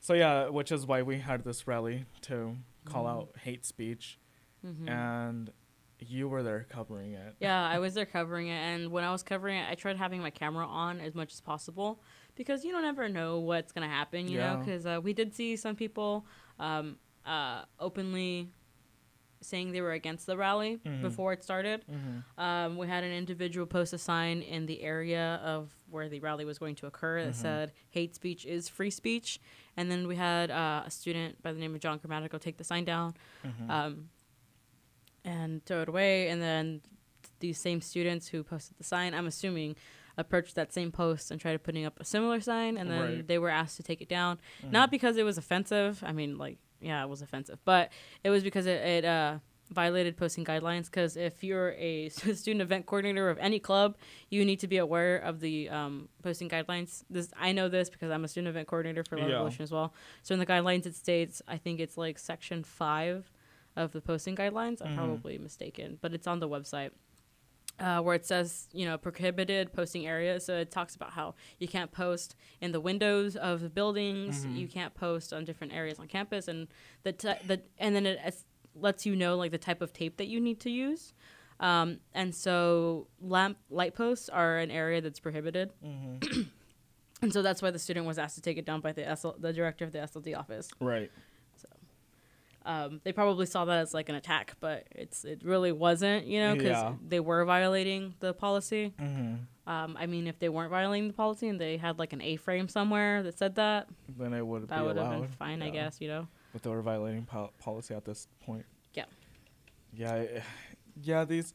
[0.00, 3.10] So yeah, which is why we had this rally to call Mhm.
[3.10, 4.18] out hate speech,
[4.62, 5.50] hmm and
[5.98, 7.34] you were there covering it.
[7.40, 7.66] yeah.
[7.66, 10.28] I was there covering it, and when I was covering it, I tried having my
[10.30, 12.02] camera on as much as possible
[12.34, 14.28] because you don't ever know what's gonna happen.
[14.28, 16.26] You know, because uh, we did see some people
[16.58, 18.50] um, uh, openly
[19.46, 21.00] saying they were against the rally Mhm.
[21.02, 21.84] before it started.
[21.90, 22.40] Mm-hmm.
[22.40, 26.44] Um, we had an individual post a sign in the area of where the rally
[26.44, 27.42] was going to occur that Mhm.
[27.42, 29.40] said "Hate speech is free speech,"
[29.76, 32.64] and then we had uh, a student by the name of John Grammatical take the
[32.64, 33.70] sign down Mm-hmm.
[33.70, 34.10] um,
[35.24, 36.82] and throw it away, and then
[37.40, 39.76] these same students who posted the sign, I'm assuming,
[40.16, 43.26] approached that same post and tried putting up a similar sign, and then Right.
[43.26, 44.70] they were asked to take it down, Mm-hmm.
[44.70, 46.02] not because it was offensive.
[46.04, 47.90] I mean, like, yeah, it was offensive, but
[48.24, 49.38] it was because it, it uh,
[49.70, 50.84] violated posting guidelines.
[50.86, 53.96] Because if you're a student event coordinator of any club,
[54.30, 57.02] you need to be aware of the um, posting guidelines.
[57.10, 59.34] This I know this because I'm a student event coordinator for Love Yeah.
[59.34, 59.92] Revolution as well.
[60.22, 63.30] So in the guidelines, it states I think it's like section five
[63.76, 64.80] of the posting guidelines.
[64.80, 64.96] I'm Mhm.
[64.96, 66.90] probably mistaken, but it's on the website.
[67.78, 70.46] Uh, where it says, you know, prohibited posting areas.
[70.46, 74.46] So it talks about how you can't post in the windows of the buildings.
[74.46, 74.56] Mhm.
[74.56, 76.68] You can't post on different areas on campus, and
[77.02, 78.18] the t- the and then it
[78.74, 81.12] lets you know like the type of tape that you need to use.
[81.60, 86.42] Um, and so lamp light posts are an area that's prohibited, Mm-hmm.
[87.22, 89.38] and so that's why the student was asked to take it down by the SL-
[89.38, 90.70] the director of the SLD office.
[90.80, 91.10] Right.
[92.66, 96.40] Um, they probably saw that as like an attack, but it's it really wasn't, you
[96.40, 96.94] know, because Yeah.
[97.06, 98.92] they were violating the policy.
[99.00, 99.70] Mm-hmm.
[99.70, 102.68] Um, I mean, if they weren't violating the policy and they had like an A-frame
[102.68, 106.08] somewhere that said that, Then it would that would have been fine, I guess, you
[106.08, 106.28] know.
[106.52, 108.64] But they were violating pol- policy at this point.
[108.94, 109.04] Yeah.
[109.94, 110.12] Yeah.
[110.14, 110.42] I-
[111.02, 111.24] Yeah.
[111.24, 111.54] These.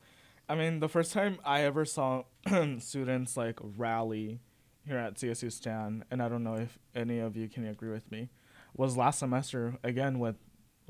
[0.49, 2.23] I mean, the first time I ever saw
[2.79, 4.39] students like rally
[4.85, 8.11] here at CSU Stan, and I don't know if any of you can agree with
[8.11, 8.29] me,
[8.75, 10.35] was last semester again with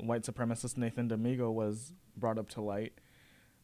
[0.06, 2.92] white supremacist Nathan Damigo was brought up to light.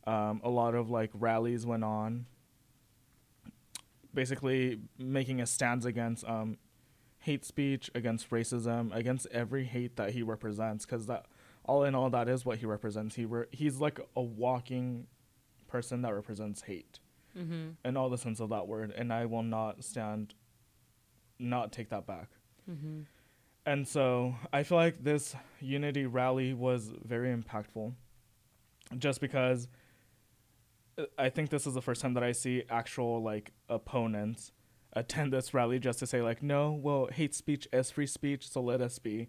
[0.07, 2.27] Um, a lot of like rallies went on,
[4.15, 6.57] basically making a stance against um,
[7.21, 10.87] hate speech, against racism, against every hate that he represents.
[10.87, 11.27] Because that,
[11.65, 13.17] all in all, that is what he represents.
[13.17, 15.07] He re- he's like a walking
[15.67, 16.99] person that represents hate
[17.39, 17.69] Mm-hmm.
[17.85, 20.35] in all the sense of that word, and I will not stand,
[21.39, 22.31] not take that back.
[22.69, 23.03] Mm-hmm.
[23.69, 27.93] And so I feel like this unity rally was very impactful
[28.97, 29.69] just because
[30.97, 34.53] uh, I think this is the first time that I see actual like opponents
[34.95, 38.63] attend this rally just to say like no, well, hate speech is free speech, so
[38.63, 39.29] let us be.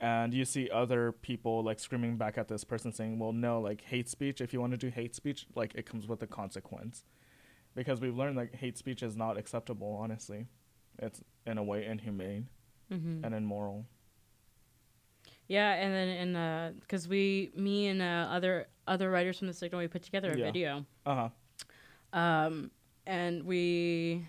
[0.00, 3.82] And you see other people like screaming back at this person saying, "Well, no, like
[3.82, 7.04] hate speech, if you want to do hate speech, like it comes with a consequence."
[7.74, 10.46] Because we've learned like hate speech is not acceptable, honestly.
[10.98, 12.48] It's in a way inhumane
[12.90, 13.24] Mm-hmm.
[13.24, 13.86] and immoral.
[15.48, 19.54] Yeah, and then in the because we, me and uh, other other writers from the
[19.54, 20.44] signal, we put together a Yeah.
[20.44, 21.28] video, Uh
[22.12, 22.18] huh.
[22.18, 22.70] um,
[23.06, 24.26] and we,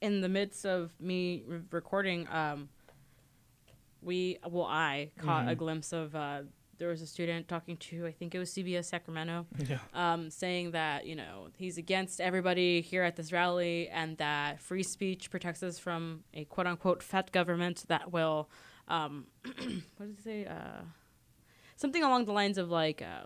[0.00, 2.68] in the midst of me re- recording, um,
[4.02, 5.58] we well, I caught a Mhm.
[5.58, 6.42] glimpse of uh,
[6.78, 9.78] there was a student talking to I think it was CBS Sacramento, Yeah.
[9.94, 14.82] um, saying that you know he's against everybody here at this rally and that free
[14.82, 18.48] speech protects us from a quote unquote fat government that will
[18.88, 20.46] um, what did he say?
[20.46, 20.82] Uh,
[21.76, 23.24] something along the lines of like uh,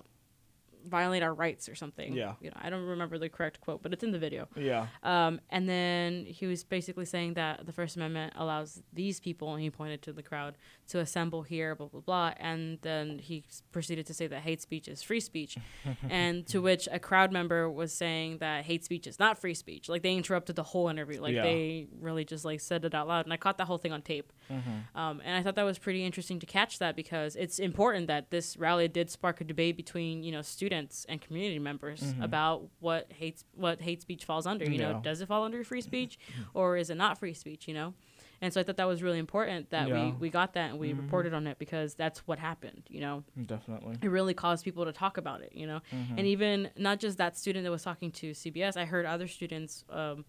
[0.86, 2.12] violate our rights or something.
[2.12, 2.34] Yeah.
[2.40, 4.48] You know, I don't remember the correct quote, but it's in the video.
[4.56, 4.86] Yeah.
[5.02, 9.62] Um, and then he was basically saying that the First Amendment allows these people, and
[9.62, 10.56] he pointed to the crowd,
[10.88, 12.32] to assemble here, blah, blah, blah.
[12.38, 15.56] And then he proceeded to say that hate speech is free speech.
[16.10, 19.88] and to which a crowd member was saying that hate speech is not free speech.
[19.88, 21.20] Like they interrupted the whole interview.
[21.20, 21.42] Like Yeah.
[21.42, 23.26] they really just like said it out loud.
[23.26, 24.32] And I caught that whole thing on tape.
[24.50, 24.98] Mm-hmm.
[24.98, 28.30] Um, and I thought that was pretty interesting to catch that because it's important that
[28.30, 33.10] this rally did spark a debate between you know students and community members about what
[33.12, 34.64] hate what hate speech falls under.
[34.64, 34.92] You Yeah.
[34.92, 36.18] know, does it fall under free speech
[36.54, 37.68] or is it not free speech?
[37.68, 37.94] You know,
[38.40, 40.06] and so I thought that was really important that Yeah.
[40.06, 42.82] we we got that and we reported on it because that's what happened.
[42.88, 43.96] You know, Definitely.
[44.02, 45.52] it really caused people to talk about it.
[45.54, 46.18] You know, Mm-hmm.
[46.18, 49.84] and even not just that student that was talking to CBS, I heard other students.
[49.90, 50.24] Um,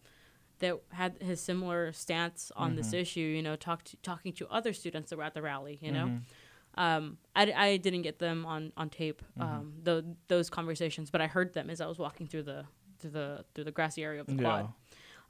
[0.60, 2.78] that had his similar stance on Mm-hmm.
[2.78, 5.78] this issue, you know, talk to, talking to other students that were at the rally,
[5.82, 6.20] you know.
[6.78, 6.80] Mm-hmm.
[7.06, 9.42] Um, I, I didn't get them on, on tape, Mm-hmm.
[9.42, 12.66] um, the, those conversations, but I heard them as I was walking through the
[13.00, 14.68] through the through the grassy area of the quad.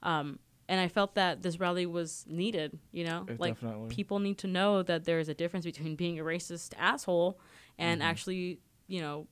[0.02, 0.18] Yeah.
[0.18, 3.88] Um, and I felt that this rally was needed, you know, It like definitely.
[3.88, 7.38] people need to know that there is a difference between being a racist asshole
[7.78, 8.10] and Mm-hmm.
[8.10, 9.26] actually, you know,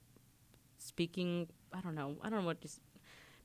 [0.78, 1.48] speaking.
[1.72, 2.16] I don't know.
[2.22, 2.60] I don't know what.
[2.60, 2.80] Just,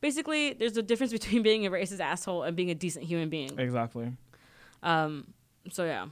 [0.02, 3.58] basically, there's a difference between being a racist asshole and being a decent human being.
[3.58, 4.12] Exactly.
[4.84, 5.34] Um,
[5.72, 6.08] so yeah,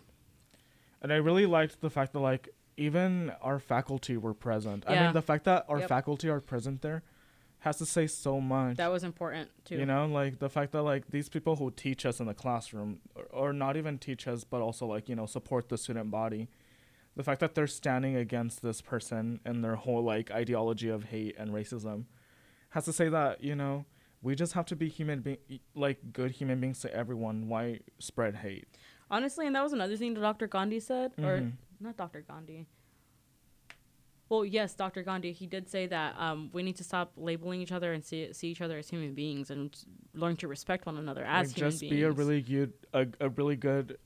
[1.06, 4.86] And I really liked the fact that like even our faculty were present.
[4.88, 4.94] Yeah.
[4.94, 5.88] I mean the fact that our Yep.
[5.88, 7.04] faculty are present there
[7.60, 8.78] has to say so much.
[8.78, 9.76] that was important too.
[9.78, 13.02] You know, like the fact that like these people who teach us in the classroom
[13.14, 16.48] or, or not even teach us but also like, you know, support the student body.
[17.16, 21.36] The fact that they're standing against this person and their whole like ideology of hate
[21.38, 22.06] and racism
[22.72, 23.86] has to say that, you know,
[24.24, 25.38] we just have to be human being
[25.76, 27.48] like good human beings to everyone.
[27.48, 28.68] Why spread hate?
[29.10, 30.48] Honestly, and that was another thing that Dr.
[30.48, 31.54] Gandhi said, or Mhm.
[31.80, 32.22] not Dr.
[32.22, 32.66] Gandhi.
[34.30, 35.04] Well, yes, Dr.
[35.04, 35.32] Gandhi.
[35.34, 38.50] He did say that um, we need to stop labeling each other and see see
[38.50, 39.78] each other as human beings and
[40.16, 41.92] learn to respect one another as like human just beings.
[41.92, 43.98] be a really good a, a really good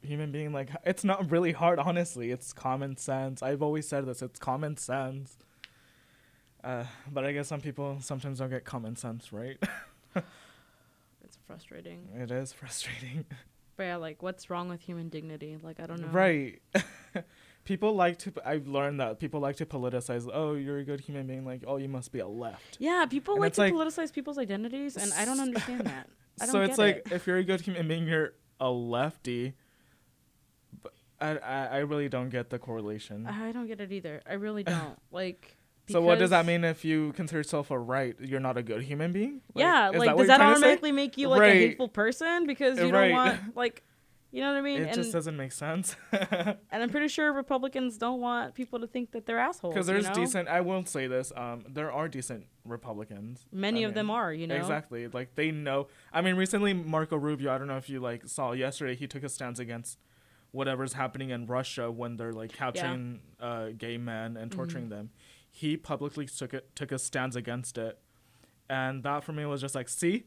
[0.00, 4.22] human being like it's not really hard honestly it's common sense i've always said this
[4.22, 5.36] it's common sense
[6.62, 9.58] uh, but i guess some people sometimes don't get common sense right
[11.24, 12.08] It's frustrating.
[12.14, 13.24] it is frustrating
[13.76, 15.58] But yeah, like, what's wrong with human dignity?
[15.62, 16.08] Like, I don't know.
[16.08, 16.60] right
[17.64, 21.26] people like to i've learned that people like to politicize oh you're a good human
[21.26, 24.12] being like oh you must be a left Yeah, people And like to like- politicize
[24.12, 26.08] people's identities, and I don't understand that.
[26.40, 27.12] I don't so it's like it.
[27.12, 29.54] if you're a good human being you're a lefty
[30.82, 34.20] but I, I i really don't get the correlation I don't get it either.
[34.28, 34.96] I really don't.
[35.10, 35.56] Like.
[35.88, 38.16] So what does that mean if you consider yourself a right?
[38.20, 39.40] You're not a good human being?
[39.54, 40.64] Like, yeah, like what does that trying to say?
[40.66, 43.08] automatically make you like a hateful person because you Right.
[43.08, 43.82] don't want like,
[44.32, 44.80] you know what I mean?
[44.82, 45.94] It and just doesn't make sense.
[46.12, 49.74] and I'm pretty sure Republicans don't want people to think that they're assholes.
[49.74, 50.14] Because you there's know?
[50.14, 50.48] decent.
[50.48, 51.32] I won't say this.
[51.36, 53.46] Um, there are decent Republicans.
[53.52, 54.56] Many I of them are, you know.
[54.56, 55.06] Exactly.
[55.06, 55.86] Like they know.
[56.12, 57.54] I mean, recently Marco Rubio.
[57.54, 58.96] I don't know if you like saw yesterday.
[58.96, 59.98] He took a stance against
[60.50, 64.90] whatever's happening in Russia when they're like capturing uh, gay men and torturing Mm-hmm.
[64.94, 65.10] them.
[65.58, 67.98] He publicly took it took a stance against it,
[68.68, 70.24] and that for me was just like, see,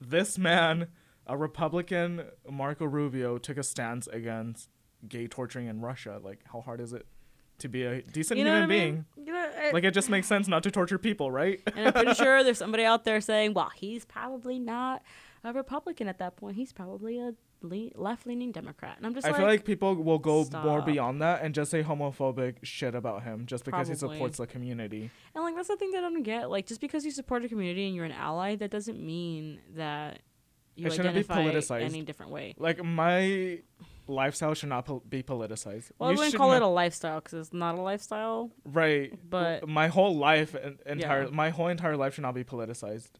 [0.00, 0.88] this man,
[1.28, 4.68] a Republican, Marco Rubio, took a stance against
[5.08, 6.20] gay torturing in Russia.
[6.22, 7.06] Like, how hard is it
[7.58, 8.94] to be a decent You know human I being?
[9.16, 9.26] mean?
[9.28, 11.60] You know, I- Like, it just makes sense not to torture people, right?
[11.76, 15.02] and I'm pretty sure there's somebody out there saying, "Well, he's probably not
[15.44, 16.56] a Republican at that point.
[16.56, 17.32] He's probably a
[17.64, 21.20] le- left-leaning Democrat." And I'm just I like, feel like people will go more beyond
[21.22, 25.10] that and just say homophobic shit about him just because he supports the community.
[25.34, 26.50] and like that's the thing that I don't get.
[26.50, 30.20] Like, just because you support a community and you're an ally, that doesn't mean that
[30.76, 31.82] you It shouldn't be politicized.
[31.82, 32.54] any different way.
[32.58, 33.60] Like my
[34.06, 35.90] lifestyle should not be politicized.
[35.98, 38.50] Well, You I wouldn't call it a lifestyle because it's not a lifestyle.
[38.64, 39.12] right.
[39.30, 41.30] but- my whole life en- entire Yeah.
[41.30, 43.12] my whole entire life should not be politicized.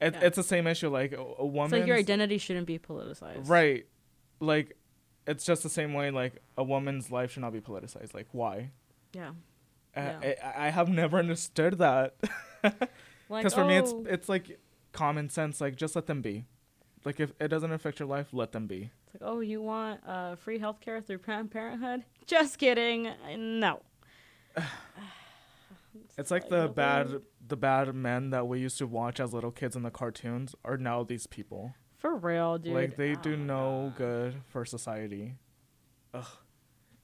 [0.00, 0.20] It, Yeah.
[0.22, 0.88] It's the same issue.
[0.88, 1.78] Like a, a woman.
[1.78, 3.48] like your identity shouldn't be politicized.
[3.48, 3.86] Right.
[4.40, 4.76] Like,
[5.26, 6.10] it's just the same way.
[6.10, 8.14] Like a woman's life should not be politicized.
[8.14, 8.70] Like why?
[9.12, 9.30] Yeah.
[9.96, 10.34] I- Yeah.
[10.56, 12.16] I, I have never understood that.
[13.30, 14.60] Like, Because for me, it's oh, it's like
[14.92, 15.58] common sense.
[15.58, 16.44] Like just let them be.
[17.06, 18.90] Like if it doesn't affect your life, let them be.
[19.06, 22.04] It's like, oh, you want uh, free healthcare through Planned Parenthood?
[22.26, 23.08] Just kidding.
[23.36, 23.80] No.
[26.16, 29.74] It's like the bad the bad men that we used to watch as little kids
[29.76, 31.74] in the cartoons are now these people.
[31.98, 32.72] For real, dude.
[32.74, 33.98] Like they Oh do no God.
[33.98, 35.34] good for society.
[36.12, 36.24] Ugh.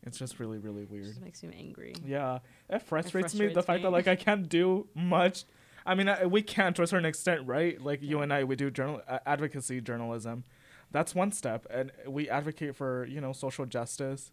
[0.03, 1.07] It's just really really It weird.
[1.07, 1.95] just makes me angry.
[2.07, 2.39] Yeah,
[2.69, 3.83] it frustrates, me the frustrates fact me.
[3.85, 5.45] that like I can't do much.
[5.85, 7.81] I mean, I, we can to a certain extent, right?
[7.81, 10.45] Like you and I, we do journal uh, advocacy journalism.
[10.93, 14.31] That's one step, and we advocate for you know social justice.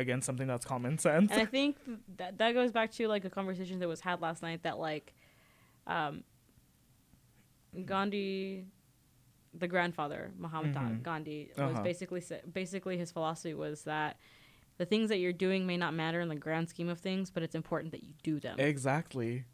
[0.00, 1.30] Again something that's common sense.
[1.32, 1.76] and I think
[2.16, 5.14] that that goes back to like a conversation that was had last night that like,
[5.86, 6.22] um,
[7.84, 8.66] Gandhi,
[9.54, 11.02] the grandfather Mahatma Mhm.
[11.02, 11.82] Gandhi was Uh-huh.
[11.82, 12.22] basically
[12.52, 14.16] basically his philosophy was that
[14.78, 17.42] the things that you're doing may not matter in the grand scheme of things, but
[17.42, 18.58] it's important that you do them.
[18.58, 19.44] exactly.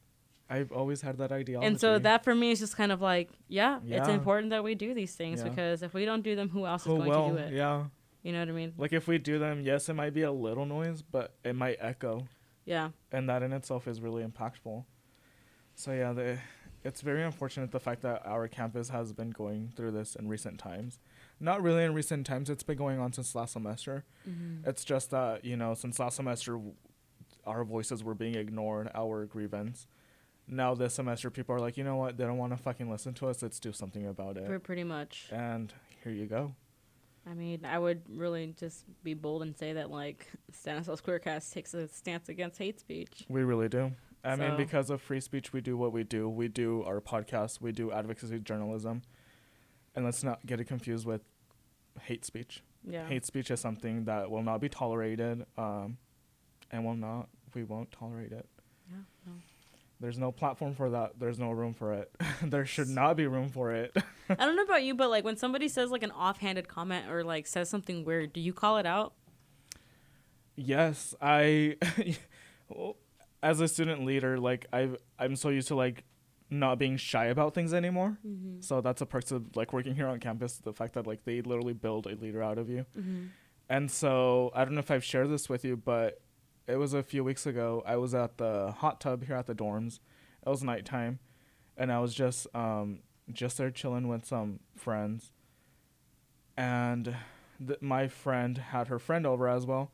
[0.51, 1.67] I've always had that ideology.
[1.67, 4.75] and so that for me is just kind of like, yeah, it's important that we
[4.75, 5.49] do these things Yeah.
[5.49, 7.29] because if we don't do them, who else is going will?
[7.29, 7.53] to do it?
[7.55, 7.87] Yeah.
[8.23, 8.73] You know what I mean?
[8.79, 11.77] Like if we do them, yes, it might be a little noise, but it might
[11.81, 12.29] echo,
[12.65, 12.91] Yeah.
[13.11, 14.85] and that in itself is really impactful.
[15.75, 16.39] So yeah, the,
[16.85, 20.59] it's very unfortunate the fact that our campus has been going through this in recent
[20.61, 21.01] times.
[21.41, 24.05] Not really in recent times; it's been going on since last semester.
[24.29, 24.69] Mm-hmm.
[24.69, 26.61] It's just that you know, since last semester,
[27.45, 29.89] our voices were being ignored, our grievance.
[30.47, 32.17] Now this semester, people are like, you know what?
[32.17, 33.43] They don't want to fucking listen to us.
[33.43, 34.63] Let's do something about it.
[34.63, 35.29] pretty much.
[35.33, 35.73] And
[36.05, 36.55] here you go.
[37.29, 41.73] I mean, I would really just be bold and say that like Stanislaus Queercast takes
[41.73, 43.25] a stance against hate speech.
[43.29, 43.93] We really do.
[44.25, 46.29] I mean, because of free speech, we do what we do.
[46.29, 47.61] We do our podcast.
[47.61, 49.03] We do advocacy journalism.
[49.95, 51.23] And let's not get it confused with
[52.03, 52.63] hate speech.
[52.89, 53.07] Yeah.
[53.07, 55.99] Hate speech is something that will not be tolerated, um,
[56.71, 57.29] and will not.
[57.55, 58.47] We won't tolerate it.
[58.91, 58.97] Yeah,
[59.27, 59.33] no.
[60.03, 61.13] There's no platform for that.
[61.19, 62.15] There's no room for it.
[62.43, 63.97] there should not be room for it.
[64.29, 67.25] I don't know about you, but like when somebody says like an offhanded comment or
[67.25, 69.15] like says something weird, do you call it out?
[70.57, 71.77] yes, I,
[73.43, 76.05] as a student leader, like I, I'm so used to like
[76.51, 78.19] not being shy about things anymore.
[78.27, 78.61] Mm-hmm.
[78.61, 80.59] So that's a perks of like working here on campus.
[80.59, 82.85] The fact that like they literally build a leader out of you.
[82.99, 83.27] Mm-hmm.
[83.69, 86.21] And so I don't know if I've shared this with you, but
[86.67, 87.83] it was a few weeks ago.
[87.87, 89.99] I was at the hot tub here at the dorms.
[90.47, 91.19] It was nighttime,
[91.77, 93.01] and I was just um
[93.33, 95.31] just there chilling with some friends.
[96.57, 97.17] And
[97.67, 99.91] th- my friend had her friend over as well.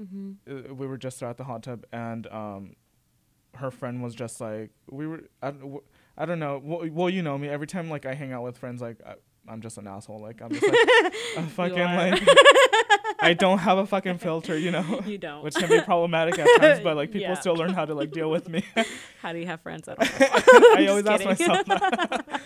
[0.00, 0.32] Mm-hmm.
[0.70, 2.76] Uh, We were just there at the hot tub, and um,
[3.56, 5.24] her friend was just like we were.
[5.42, 5.82] I, don't-
[6.26, 6.60] don't know.
[6.62, 7.48] Well, well, you know me.
[7.48, 9.14] Every time like I hang out with friends, like I,
[9.48, 10.20] I'm just an asshole.
[10.20, 10.74] Like I'm just like
[11.36, 12.22] a fucking like.
[13.24, 15.44] I don't have a fucking filter, you know, You don't.
[15.44, 16.80] which can be problematic at times.
[16.80, 17.34] But like people Yeah.
[17.34, 18.64] still learn how to like deal with me.
[19.20, 19.88] How do you have friends?
[19.88, 20.78] I don't.
[20.78, 22.40] I always ask myself that.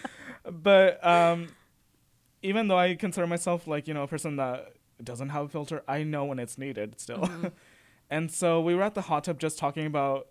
[0.50, 1.48] but um,
[2.42, 4.72] even though I consider myself like you know a person that
[5.02, 7.18] doesn't have a filter, I know when it's needed still.
[7.20, 7.52] Mhm.
[8.10, 10.26] and so we were at the hot tub just talking about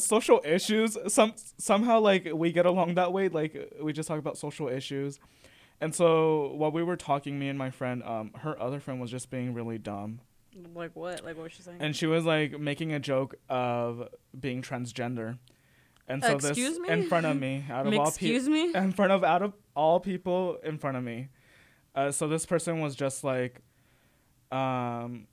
[0.00, 0.96] social issues.
[1.08, 3.28] Some somehow like we get along that way.
[3.28, 5.18] Like we just talk about social issues.
[5.80, 9.10] And so while we were talking, me and my friend, um, her other friend was
[9.10, 10.20] just being really dumb.
[10.74, 11.24] Like what?
[11.24, 11.78] Like what was she saying?
[11.80, 15.38] and she was like making a joke of being transgender
[16.08, 16.88] and so Excuse this me?
[16.88, 18.72] in front of me out of all people me?
[18.74, 21.28] in front of out of all people in front of me
[21.94, 23.60] uh, so this person was just like
[24.50, 25.26] um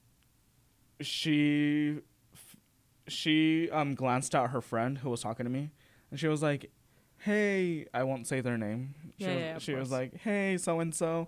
[1.01, 1.95] she
[3.07, 5.71] she um glanced at her friend who was talking to me
[6.11, 6.71] and she was like
[7.19, 10.79] hey i won't say their name she Yeah, was, yeah, she was like hey so
[10.79, 11.27] and so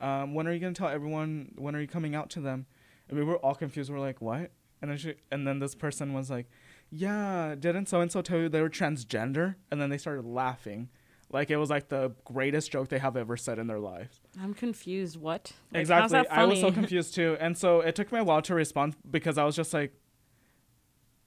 [0.00, 2.66] um when are you going to tell everyone when are you coming out to them
[3.08, 3.90] and we were all confused.
[3.90, 4.50] We're like, what?
[4.80, 6.46] And then she, and then this person was like,
[6.90, 9.56] yeah, didn't so and so tell you they were transgender?
[9.70, 10.88] And then they started laughing,
[11.30, 14.20] like it was like the greatest joke they have ever said in their lives.
[14.40, 15.16] I'm confused.
[15.16, 15.52] What?
[15.72, 16.28] Like, how's exactly.
[16.28, 19.38] I was so confused too, and so it took me a while to respond because
[19.38, 19.92] I was just like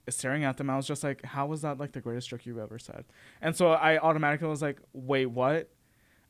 [0.08, 0.70] staring at them.
[0.70, 3.04] I was just like, how was that like the greatest joke you've ever said?
[3.40, 5.70] And so I automatically was like, wait, what?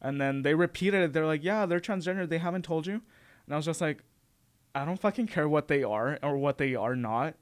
[0.01, 1.13] And then they repeated it.
[1.13, 2.29] They're like, yeah, they're transgender.
[2.29, 2.95] They haven't told you.
[3.47, 4.03] And I was just like,
[4.75, 7.35] I don't fucking care what they are or what they are not.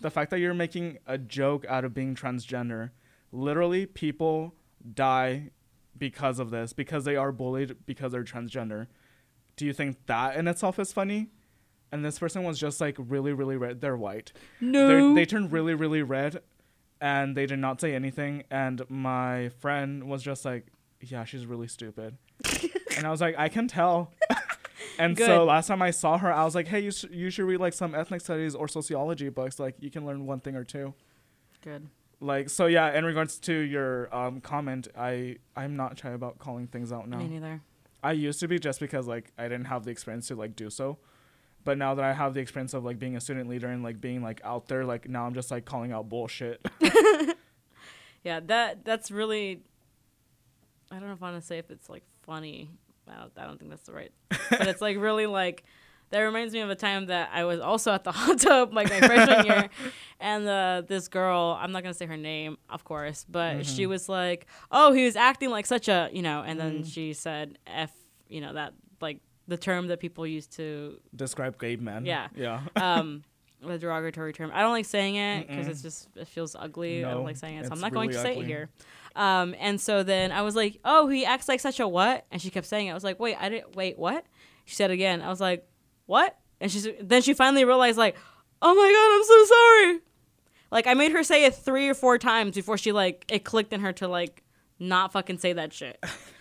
[0.00, 2.90] The fact that you're making a joke out of being transgender,
[3.30, 4.54] literally, people
[4.94, 5.50] die
[5.96, 8.86] because of this, because they are bullied because they're transgender.
[9.56, 11.28] Do you think that in itself is funny?
[11.90, 13.80] And this person was just like really, really red.
[13.80, 14.32] They're white.
[14.60, 14.88] No.
[14.88, 16.42] They're, they turned really, really red
[17.00, 18.44] and they did not say anything.
[18.50, 20.66] And my friend was just like,
[21.00, 22.16] yeah, she's really stupid.
[22.96, 24.12] and I was like, I can tell.
[24.98, 25.26] and Good.
[25.26, 27.60] so last time I saw her, I was like, hey, you, sh- you should read
[27.60, 29.58] like some ethnic studies or sociology books.
[29.58, 30.94] Like, you can learn one thing or two.
[31.62, 31.88] Good.
[32.20, 36.66] Like, so yeah, in regards to your um, comment, I, I'm not shy about calling
[36.66, 37.18] things out now.
[37.18, 37.60] Me neither.
[38.02, 40.70] I used to be just because like I didn't have the experience to like do
[40.70, 40.98] so.
[41.68, 44.00] But now that I have the experience of like being a student leader and like
[44.00, 46.64] being like out there, like now I'm just like calling out bullshit.
[48.24, 49.60] Yeah, that that's really.
[50.90, 52.70] I don't know if I want to say if it's like funny.
[53.06, 54.12] I don't, I don't think that's the right.
[54.50, 55.64] but it's like really like.
[56.10, 58.88] That reminds me of a time that I was also at the hot tub, like
[58.88, 59.68] my freshman year,
[60.20, 63.88] and uh, this girl, I'm not gonna say her name, of course, but she Mhm.
[63.90, 66.90] was like, "Oh, he was acting like such a," you know, and then Mhm.
[66.92, 67.92] she said, "F,"
[68.26, 72.04] you know, that like the term that people use to Describe gay men.
[72.06, 72.28] Yeah.
[72.36, 72.60] Yeah.
[72.76, 73.24] um
[73.62, 74.50] the derogatory term.
[74.54, 77.04] I don't like saying it because it's just it feels ugly.
[77.04, 78.68] I don't like saying it, so I'm not going to really say it here.
[79.16, 82.40] Um, and so then I was like, "Oh, he acts like such a what?" And
[82.40, 82.92] she kept saying it.
[82.92, 83.98] I was like, "Wait, I didn't wait.
[83.98, 84.24] What?"
[84.64, 85.22] She said it again.
[85.22, 85.66] I was like,
[86.06, 88.16] "What?" And she's then she finally realized like,
[88.62, 90.00] "Oh my god, I'm so sorry."
[90.70, 93.72] Like I made her say it three or four times before she like it clicked
[93.72, 94.44] in her to like
[94.78, 95.98] not fucking say that shit.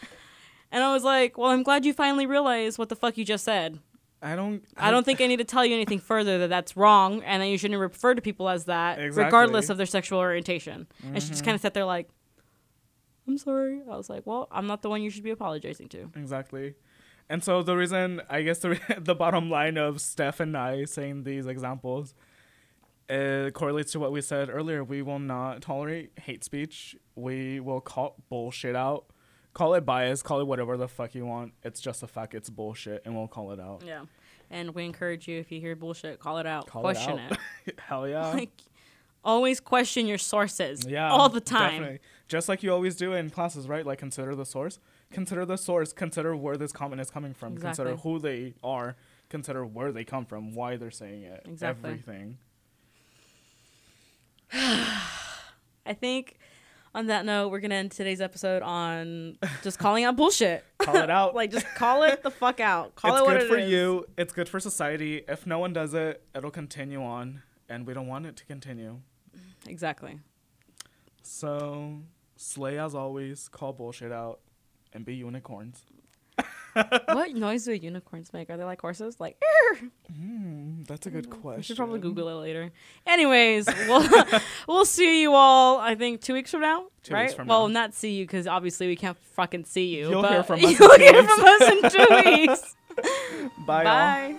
[0.71, 3.43] and I was like, "Well, I'm glad you finally realized what the fuck you just
[3.45, 3.79] said."
[4.21, 4.63] I don't.
[4.75, 7.47] I don't think I need to tell you anything further that that's wrong and that
[7.47, 9.25] you shouldn't refer to people as that, Exactly.
[9.25, 10.87] regardless of their sexual orientation.
[11.03, 11.45] And she just Mhm.
[11.45, 12.09] kind of sat there like,
[13.27, 13.81] I'm sorry.
[13.91, 16.09] I was like, well, I'm not the one you should be apologizing to.
[16.15, 16.73] Exactly.
[17.29, 20.85] And so the reason, I guess, the, re- the bottom line of Steph and I
[20.85, 22.15] saying these examples
[23.09, 24.83] uh, correlates to what we said earlier.
[24.83, 26.95] We will not tolerate hate speech.
[27.15, 29.05] We will call bullshit out.
[29.57, 30.21] Call it bias.
[30.21, 31.51] Call it whatever the fuck you want.
[31.63, 32.35] It's just a fact.
[32.35, 33.81] It's bullshit, and we'll call it out.
[33.83, 34.03] Yeah.
[34.51, 36.67] And we encourage you, if you hear bullshit, call it out.
[36.67, 37.39] Call question it.
[37.65, 37.79] it.
[37.87, 38.27] Hell yeah.
[38.27, 38.51] like,
[39.25, 40.85] always question your sources.
[40.87, 41.09] yeah.
[41.09, 41.71] All the time.
[41.71, 41.99] Definitely.
[42.27, 43.83] Just like you always do in classes, right?
[43.83, 44.77] Like consider the source.
[45.11, 45.91] Consider the source.
[45.91, 47.53] Consider where this comment is coming from.
[47.53, 47.85] Exactly.
[47.85, 48.95] Consider who they are.
[49.29, 50.53] Consider where they come from.
[50.53, 51.47] Why they're saying it.
[51.49, 51.89] Exactly.
[51.89, 52.37] Everything.
[54.53, 56.37] I think
[56.93, 60.63] on that note, we're going to end today's episode on just calling out bullshit.
[60.79, 61.35] Call it out.
[61.35, 62.95] like, just call it the fuck out.
[62.95, 63.43] Call it's it what it is.
[63.43, 64.05] It's good for you.
[64.17, 65.23] It's good for society.
[65.27, 68.99] If no one does it, it'll continue on, and we don't want it to continue.
[69.67, 70.19] Exactly.
[71.23, 71.99] So,
[72.35, 73.49] slay as always.
[73.49, 74.39] Call bullshit out,
[74.93, 75.83] and be unicorns.
[77.13, 78.49] What noise do unicorns make?
[78.49, 79.19] Are they like horses?
[79.19, 79.41] Like,
[80.15, 81.57] Hmm, that's a good question.
[81.57, 82.71] we should probably Google it later.
[83.05, 84.07] Anyways, we'll
[84.67, 85.79] we'll see you all.
[85.79, 87.23] I think two weeks from now, Two right?
[87.23, 87.81] weeks from well, now.
[87.81, 90.09] not see you because obviously we can't fucking see you.
[90.09, 92.75] You'll but hear from us You'll hear from us in two weeks.
[93.65, 93.83] Bye.
[93.83, 94.35] Bye.